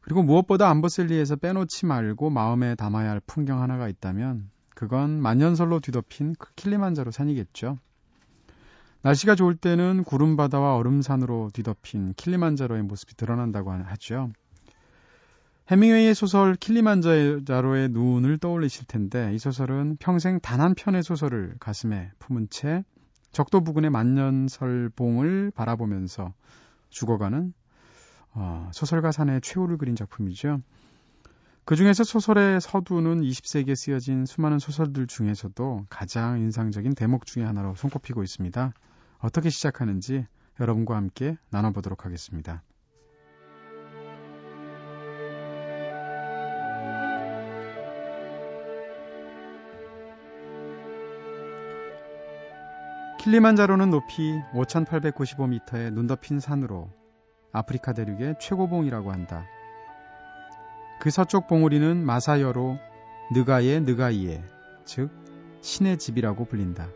그리고 0.00 0.22
무엇보다 0.22 0.70
암버셀리에서 0.70 1.36
빼놓지 1.36 1.86
말고 1.86 2.30
마음에 2.30 2.76
담아야 2.76 3.10
할 3.10 3.20
풍경 3.26 3.60
하나가 3.60 3.88
있다면 3.88 4.48
그건 4.76 5.20
만년설로 5.20 5.80
뒤덮인 5.80 6.36
그 6.38 6.54
킬리만자로 6.54 7.10
산이겠죠. 7.10 7.78
날씨가 9.02 9.34
좋을 9.34 9.56
때는 9.56 10.04
구름바다와 10.04 10.76
얼음산으로 10.76 11.50
뒤덮인 11.52 12.14
킬리만자로의 12.14 12.84
모습이 12.84 13.16
드러난다고 13.16 13.72
하죠. 13.72 14.30
해밍웨이의 15.68 16.14
소설 16.14 16.54
킬리만자로의 16.54 17.88
눈을 17.88 18.38
떠올리실 18.38 18.86
텐데 18.86 19.34
이 19.34 19.38
소설은 19.38 19.96
평생 19.98 20.38
단 20.38 20.60
한 20.60 20.76
편의 20.76 21.02
소설을 21.02 21.56
가슴에 21.58 22.12
품은 22.20 22.50
채 22.50 22.84
적도 23.32 23.62
부근의 23.62 23.90
만년설봉을 23.90 25.52
바라보면서 25.54 26.32
죽어가는 26.90 27.52
어, 28.32 28.70
소설가 28.72 29.12
산의 29.12 29.40
최후를 29.40 29.78
그린 29.78 29.96
작품이죠. 29.96 30.60
그 31.64 31.76
중에서 31.76 32.02
소설의 32.02 32.60
서두는 32.60 33.20
20세기에 33.20 33.76
쓰여진 33.76 34.24
수많은 34.24 34.58
소설들 34.58 35.06
중에서도 35.06 35.86
가장 35.90 36.38
인상적인 36.38 36.94
대목 36.94 37.26
중의 37.26 37.46
하나로 37.46 37.74
손꼽히고 37.74 38.22
있습니다. 38.22 38.72
어떻게 39.18 39.50
시작하는지 39.50 40.26
여러분과 40.60 40.96
함께 40.96 41.36
나눠보도록 41.50 42.06
하겠습니다. 42.06 42.62
킬리만자로는 53.18 53.90
높이 53.90 54.40
5,895m의 54.54 55.92
눈 55.92 56.06
덮인 56.06 56.38
산으로 56.38 56.88
아프리카 57.50 57.92
대륙의 57.92 58.36
최고봉이라고 58.40 59.10
한다. 59.10 59.44
그 61.00 61.10
서쪽 61.10 61.48
봉우리는 61.48 62.04
마사여로 62.04 62.78
느가예 63.32 63.80
느가이에, 63.80 64.42
즉 64.84 65.10
신의 65.62 65.98
집이라고 65.98 66.44
불린다. 66.44 66.88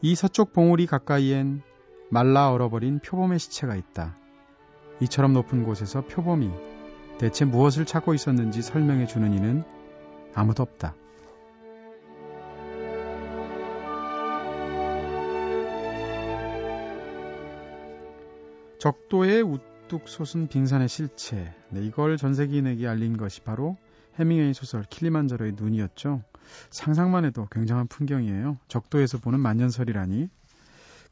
이 0.00 0.16
서쪽 0.16 0.52
봉우리 0.52 0.86
가까이엔 0.86 1.62
말라 2.10 2.50
얼어버린 2.50 2.98
표범의 2.98 3.38
시체가 3.38 3.76
있다. 3.76 4.16
이처럼 5.00 5.32
높은 5.32 5.62
곳에서 5.62 6.02
표범이 6.02 6.50
대체 7.18 7.44
무엇을 7.44 7.86
찾고 7.86 8.14
있었는지 8.14 8.62
설명해 8.62 9.06
주는 9.06 9.32
이는 9.32 9.62
아무도 10.34 10.64
없다. 10.64 10.96
적도에 18.82 19.40
우뚝 19.40 20.08
솟은 20.08 20.48
빙산의 20.48 20.88
실체. 20.88 21.54
네, 21.70 21.84
이걸 21.84 22.16
전 22.16 22.34
세계인에게 22.34 22.88
알린 22.88 23.16
것이 23.16 23.40
바로 23.42 23.76
해밍웨이 24.18 24.54
소설 24.54 24.82
킬리만자로의 24.82 25.52
눈이었죠. 25.54 26.24
상상만 26.70 27.24
해도 27.24 27.46
굉장한 27.52 27.86
풍경이에요. 27.86 28.58
적도에서 28.66 29.18
보는 29.18 29.38
만년설이라니. 29.38 30.28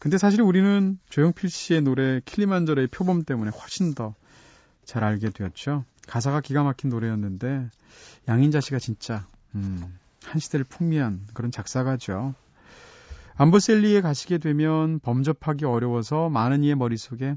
근데 0.00 0.18
사실 0.18 0.42
우리는 0.42 0.98
조용필 1.10 1.48
씨의 1.48 1.82
노래 1.82 2.20
킬리만자로의 2.24 2.88
표범 2.88 3.22
때문에 3.22 3.50
훨씬 3.50 3.94
더 3.94 4.14
잘 4.90 5.04
알게 5.04 5.30
되었죠. 5.30 5.84
가사가 6.08 6.40
기가 6.40 6.64
막힌 6.64 6.90
노래였는데 6.90 7.70
양인자 8.26 8.60
씨가 8.60 8.80
진짜 8.80 9.24
음, 9.54 9.80
한 10.24 10.40
시대를 10.40 10.64
풍미한 10.64 11.28
그런 11.32 11.52
작사가죠. 11.52 12.34
암버셀리에 13.36 14.00
가시게 14.00 14.38
되면 14.38 14.98
범접하기 14.98 15.64
어려워서 15.64 16.28
많은 16.28 16.64
이의 16.64 16.74
머릿속에 16.74 17.36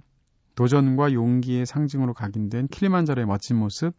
도전과 0.56 1.14
용기의 1.14 1.66
상징으로 1.66 2.14
각인된 2.14 2.68
킬리만자로의 2.68 3.26
멋진 3.26 3.58
모습 3.58 3.94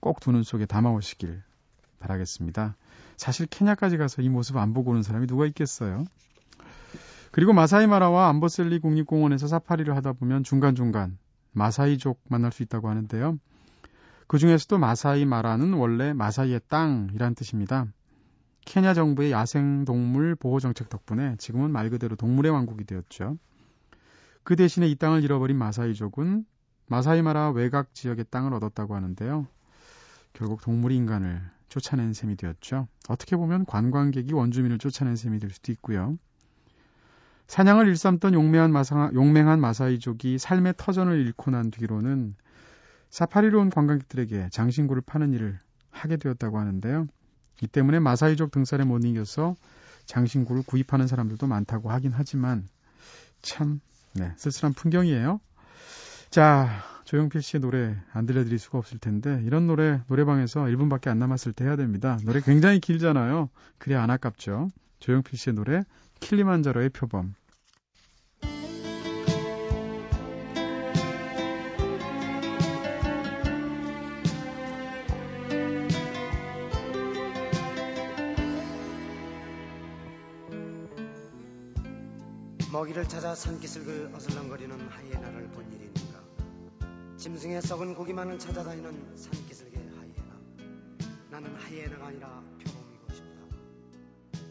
꼭 0.00 0.20
두 0.20 0.32
눈 0.32 0.42
속에 0.42 0.66
담아오시길 0.66 1.42
바라겠습니다. 1.98 2.76
사실 3.16 3.46
케냐까지 3.46 3.96
가서 3.96 4.20
이 4.20 4.28
모습 4.28 4.56
안 4.56 4.74
보고 4.74 4.90
오는 4.90 5.02
사람이 5.02 5.26
누가 5.26 5.46
있겠어요? 5.46 6.04
그리고 7.30 7.52
마사이마라와 7.52 8.28
암버셀리 8.28 8.78
국립공원에서 8.80 9.46
사파리를 9.48 9.94
하다 9.96 10.12
보면 10.12 10.44
중간중간 10.44 11.18
마사이족 11.52 12.20
만날 12.28 12.52
수 12.52 12.62
있다고 12.62 12.88
하는데요. 12.88 13.38
그 14.26 14.38
중에서도 14.38 14.78
마사이마라는 14.78 15.72
원래 15.74 16.12
마사이의 16.12 16.60
땅이란 16.68 17.34
뜻입니다. 17.34 17.86
케냐 18.66 18.94
정부의 18.94 19.32
야생동물 19.32 20.36
보호 20.36 20.60
정책 20.60 20.88
덕분에 20.88 21.36
지금은 21.38 21.70
말 21.70 21.90
그대로 21.90 22.16
동물의 22.16 22.52
왕국이 22.52 22.84
되었죠. 22.84 23.36
그 24.44 24.56
대신에 24.56 24.86
이 24.86 24.94
땅을 24.94 25.24
잃어버린 25.24 25.56
마사이족은 25.56 26.44
마사이마라 26.86 27.50
외곽 27.50 27.94
지역의 27.94 28.26
땅을 28.30 28.52
얻었다고 28.52 28.94
하는데요. 28.94 29.46
결국 30.34 30.60
동물이 30.60 30.94
인간을 30.96 31.40
쫓아낸 31.68 32.12
셈이 32.12 32.36
되었죠. 32.36 32.86
어떻게 33.08 33.36
보면 33.36 33.64
관광객이 33.64 34.34
원주민을 34.34 34.78
쫓아낸 34.78 35.16
셈이 35.16 35.38
될 35.38 35.50
수도 35.50 35.72
있고요. 35.72 36.18
사냥을 37.46 37.88
일삼던 37.88 38.34
용맹한, 38.34 38.72
마사, 38.72 39.10
용맹한 39.14 39.60
마사이족이 39.60 40.38
삶의 40.38 40.74
터전을 40.76 41.18
잃고 41.26 41.50
난 41.50 41.70
뒤로는 41.70 42.34
사파리로 43.10 43.60
온 43.60 43.70
관광객들에게 43.70 44.48
장신구를 44.50 45.02
파는 45.02 45.32
일을 45.32 45.58
하게 45.90 46.16
되었다고 46.16 46.58
하는데요. 46.58 47.06
이 47.62 47.66
때문에 47.66 47.98
마사이족 48.00 48.50
등살에 48.50 48.84
못 48.84 49.04
이겨서 49.04 49.54
장신구를 50.06 50.64
구입하는 50.66 51.06
사람들도 51.06 51.46
많다고 51.46 51.90
하긴 51.90 52.12
하지만 52.12 52.66
참 53.40 53.80
네, 54.14 54.32
쓸쓸한 54.36 54.74
풍경이에요. 54.74 55.40
자, 56.30 56.68
조용필 57.04 57.42
씨의 57.42 57.60
노래 57.60 57.96
안 58.12 58.26
들려드릴 58.26 58.58
수가 58.58 58.78
없을 58.78 58.98
텐데 58.98 59.40
이런 59.44 59.66
노래 59.66 60.00
노래방에서 60.08 60.62
1분밖에 60.62 61.08
안 61.08 61.18
남았을 61.18 61.52
때 61.52 61.64
해야 61.64 61.76
됩니다. 61.76 62.18
노래 62.24 62.40
굉장히 62.40 62.80
길잖아요. 62.80 63.50
그래야 63.78 64.02
안 64.02 64.10
아깝죠. 64.10 64.68
조용필 65.00 65.38
씨의 65.38 65.54
노래 65.54 65.84
킬리만자로의 66.20 66.90
표범 66.90 67.34
먹이를 82.74 83.08
찾아 83.08 83.36
산기슭을 83.36 84.10
어슬렁거리는 84.12 84.88
하이에나를 84.88 85.48
본 85.50 85.72
일이 85.72 85.84
있는가 85.84 86.20
짐승의 87.16 87.62
썩은 87.62 87.94
고기만을 87.94 88.36
찾아다니는 88.36 89.16
산기슭의 89.16 89.74
하이에나 89.96 90.40
나는 91.30 91.54
하이에나가 91.54 92.06
아니라 92.06 92.42
표범이고 92.58 93.12
싶다 93.12 93.46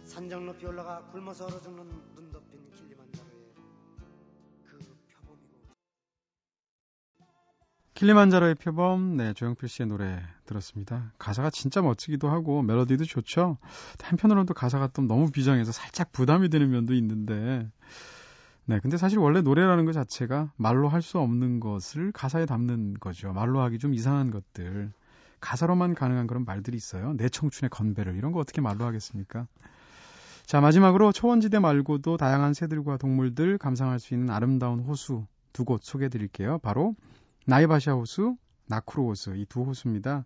산정 0.06 0.46
높이 0.46 0.66
올라가 0.66 1.02
굶어서 1.12 1.48
얼어 1.48 1.60
죽는 1.60 1.86
눈 2.16 2.32
덮인 2.32 2.72
킬리만자로의 2.72 3.54
그 4.68 4.78
표범이고 5.12 5.76
킬리만자로의 7.96 8.56
표범, 8.56 9.18
네, 9.18 9.34
조영필 9.34 9.68
씨의 9.68 9.88
노래 9.90 10.24
들었습니다. 10.46 11.12
가사가 11.18 11.50
진짜 11.50 11.82
멋지기도 11.82 12.30
하고 12.30 12.62
멜로디도 12.62 13.04
좋죠. 13.04 13.58
한편으로는 14.02 14.46
또 14.46 14.54
가사가 14.54 14.88
좀 14.94 15.08
너무 15.08 15.30
비장해서 15.30 15.74
살짝 15.74 16.14
부담이 16.14 16.48
되는 16.48 16.70
면도 16.70 16.94
있는데 16.94 17.70
네, 18.66 18.80
근데 18.80 18.96
사실 18.98 19.20
원래 19.20 19.42
노래라는 19.42 19.86
것 19.86 19.92
자체가 19.92 20.54
말로 20.56 20.88
할 20.88 21.02
수 21.02 21.20
없는 21.20 21.60
것을 21.60 22.12
가사에 22.14 22.46
담는 22.46 22.96
거죠. 23.00 23.34
말로 23.34 23.62
하기 23.62 23.78
좀 23.78 23.94
이상한 23.94 24.32
것들. 24.32 24.92
가사로만 25.42 25.96
가능한 25.96 26.28
그런 26.28 26.46
말들이 26.46 26.78
있어요. 26.78 27.14
내 27.18 27.28
청춘의 27.28 27.70
건배를. 27.70 28.16
이런 28.16 28.32
거 28.32 28.40
어떻게 28.40 28.62
말로 28.62 28.86
하겠습니까? 28.86 29.48
자, 30.46 30.62
마지막으로 30.62 31.12
초원지대 31.12 31.60
말고도 31.60 32.16
다양한 32.18 32.54
새들과 32.54 32.98
동물들 32.98 33.58
감상할 33.58 34.00
수 34.00 34.14
있는 34.14 34.30
아름다운 34.30 34.80
호수 34.80 35.26
두 35.52 35.66
곳 35.66 35.84
소개해 35.84 36.10
드릴게요. 36.10 36.58
바로 36.60 36.96
나이바샤 37.46 37.94
호수, 37.94 38.38
나쿠루 38.68 39.10
호수 39.10 39.36
이 39.36 39.46
두 39.46 39.64
호수입니다. 39.64 40.26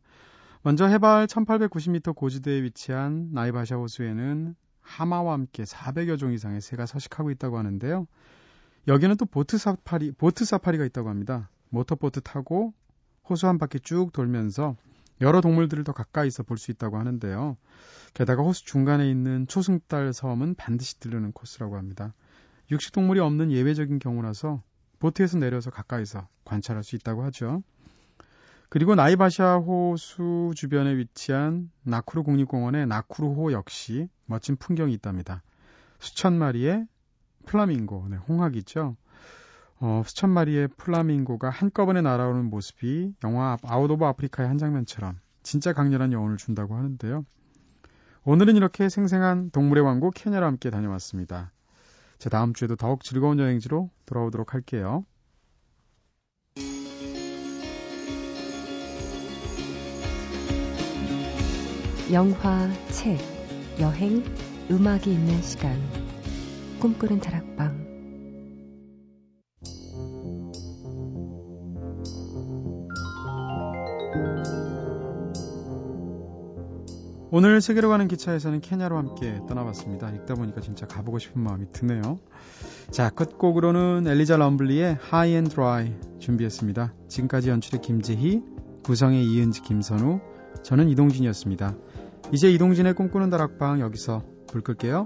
먼저 0.61 0.85
해발 0.85 1.25
1890m 1.27 2.15
고지대에 2.15 2.61
위치한 2.63 3.29
나이바샤 3.33 3.75
호수에는 3.77 4.55
하마와 4.87 5.33
함께 5.33 5.63
400여 5.63 6.17
종 6.17 6.33
이상의 6.33 6.61
새가 6.61 6.85
서식하고 6.85 7.29
있다고 7.31 7.57
하는데요. 7.57 8.07
여기는 8.87 9.17
또 9.17 9.25
보트 9.25 9.57
사파리, 9.57 10.11
보트 10.13 10.45
사파리가 10.45 10.85
있다고 10.85 11.09
합니다. 11.09 11.49
모터보트 11.69 12.21
타고 12.21 12.73
호수 13.29 13.47
한 13.47 13.57
바퀴 13.57 13.79
쭉 13.81 14.13
돌면서 14.13 14.77
여러 15.19 15.41
동물들을 15.41 15.83
더 15.83 15.91
가까이서 15.91 16.43
볼 16.43 16.57
수 16.57 16.71
있다고 16.71 16.97
하는데요. 16.97 17.57
게다가 18.13 18.43
호수 18.43 18.65
중간에 18.65 19.09
있는 19.09 19.45
초승달 19.47 20.13
섬은 20.13 20.55
반드시 20.55 20.99
들르는 20.99 21.33
코스라고 21.33 21.75
합니다. 21.75 22.13
육식동물이 22.71 23.19
없는 23.19 23.51
예외적인 23.51 23.99
경우라서 23.99 24.63
보트에서 24.99 25.37
내려서 25.37 25.69
가까이서 25.69 26.27
관찰할 26.45 26.83
수 26.83 26.95
있다고 26.95 27.23
하죠. 27.25 27.63
그리고 28.69 28.95
나이바샤 28.95 29.57
호수 29.57 30.51
주변에 30.55 30.97
위치한 30.97 31.71
나쿠루 31.83 32.23
국립공원의 32.23 32.87
나쿠루호 32.87 33.53
역시 33.53 34.09
멋진 34.25 34.57
풍경이 34.57 34.93
있답니다. 34.93 35.41
수천 35.99 36.37
마리의 36.37 36.85
플라밍고, 37.45 38.07
네, 38.09 38.17
홍학이죠. 38.17 38.97
어, 39.79 40.01
수천 40.05 40.29
마리의 40.31 40.69
플라밍고가 40.75 41.49
한꺼번에 41.49 42.01
날아오는 42.01 42.49
모습이 42.49 43.13
영화 43.23 43.57
Out 43.63 43.89
of 43.89 44.03
Africa의 44.03 44.49
한 44.49 44.57
장면처럼 44.57 45.19
진짜 45.43 45.71
강렬한 45.71 46.11
여운을 46.11 46.37
준다고 46.37 46.75
하는데요. 46.75 47.25
오늘은 48.25 48.57
이렇게 48.57 48.89
생생한 48.89 49.51
동물의 49.51 49.83
왕국 49.85 50.13
케냐로 50.13 50.45
함께 50.45 50.69
다녀왔습니다. 50.69 51.53
제 52.17 52.29
다음 52.29 52.53
주에도 52.53 52.75
더욱 52.75 53.03
즐거운 53.03 53.39
여행지로 53.39 53.89
돌아오도록 54.05 54.53
할게요. 54.53 55.05
영화, 62.13 62.69
책, 62.87 63.17
여행, 63.81 64.23
음악이 64.71 65.11
있는 65.11 65.41
시간. 65.41 65.77
꿈꾸는 66.79 67.19
다락방. 67.19 67.85
오늘 77.29 77.59
세계로 77.59 77.89
가는 77.89 78.07
기차에서는 78.07 78.61
케냐로 78.61 78.97
함께 78.97 79.41
떠나봤습니다. 79.49 80.09
읽다 80.11 80.35
보니까 80.35 80.61
진짜 80.61 80.87
가보고 80.87 81.19
싶은 81.19 81.41
마음이 81.41 81.65
드네요. 81.73 82.19
자, 82.89 83.09
끝곡으로는 83.09 84.07
엘리자 84.07 84.37
럼블리의 84.37 84.97
High 85.11 85.33
and 85.33 85.53
Dry 85.53 85.93
준비했습니다. 86.19 86.93
지금까지 87.09 87.49
연출의 87.49 87.81
김재희, 87.81 88.43
구성의 88.83 89.25
이은지, 89.25 89.61
김선우, 89.61 90.21
저는 90.63 90.89
이동진이었습니다. 90.89 91.75
이제 92.31 92.51
이동진의 92.51 92.93
꿈꾸는 92.93 93.29
다락방 93.29 93.79
여기서 93.79 94.23
불 94.47 94.61
끌게요. 94.61 95.05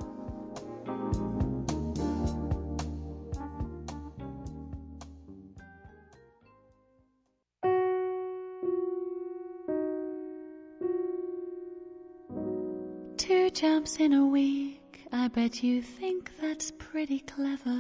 Two 13.17 13.50
jumps 13.52 14.02
in 14.02 14.13
a 14.13 14.26
week. 14.26 14.82
I 15.13 15.28
bet 15.28 15.63
you 15.63 15.82
think 15.82 16.32
that's 16.41 16.71
pretty 16.71 17.19
clever. 17.19 17.78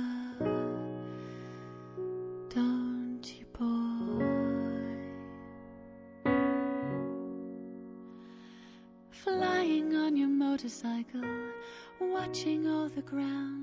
Don't 2.53 2.90
motorcycle, 10.71 11.21
watching 11.99 12.65
all 12.67 12.87
the 12.87 13.01
ground. 13.01 13.60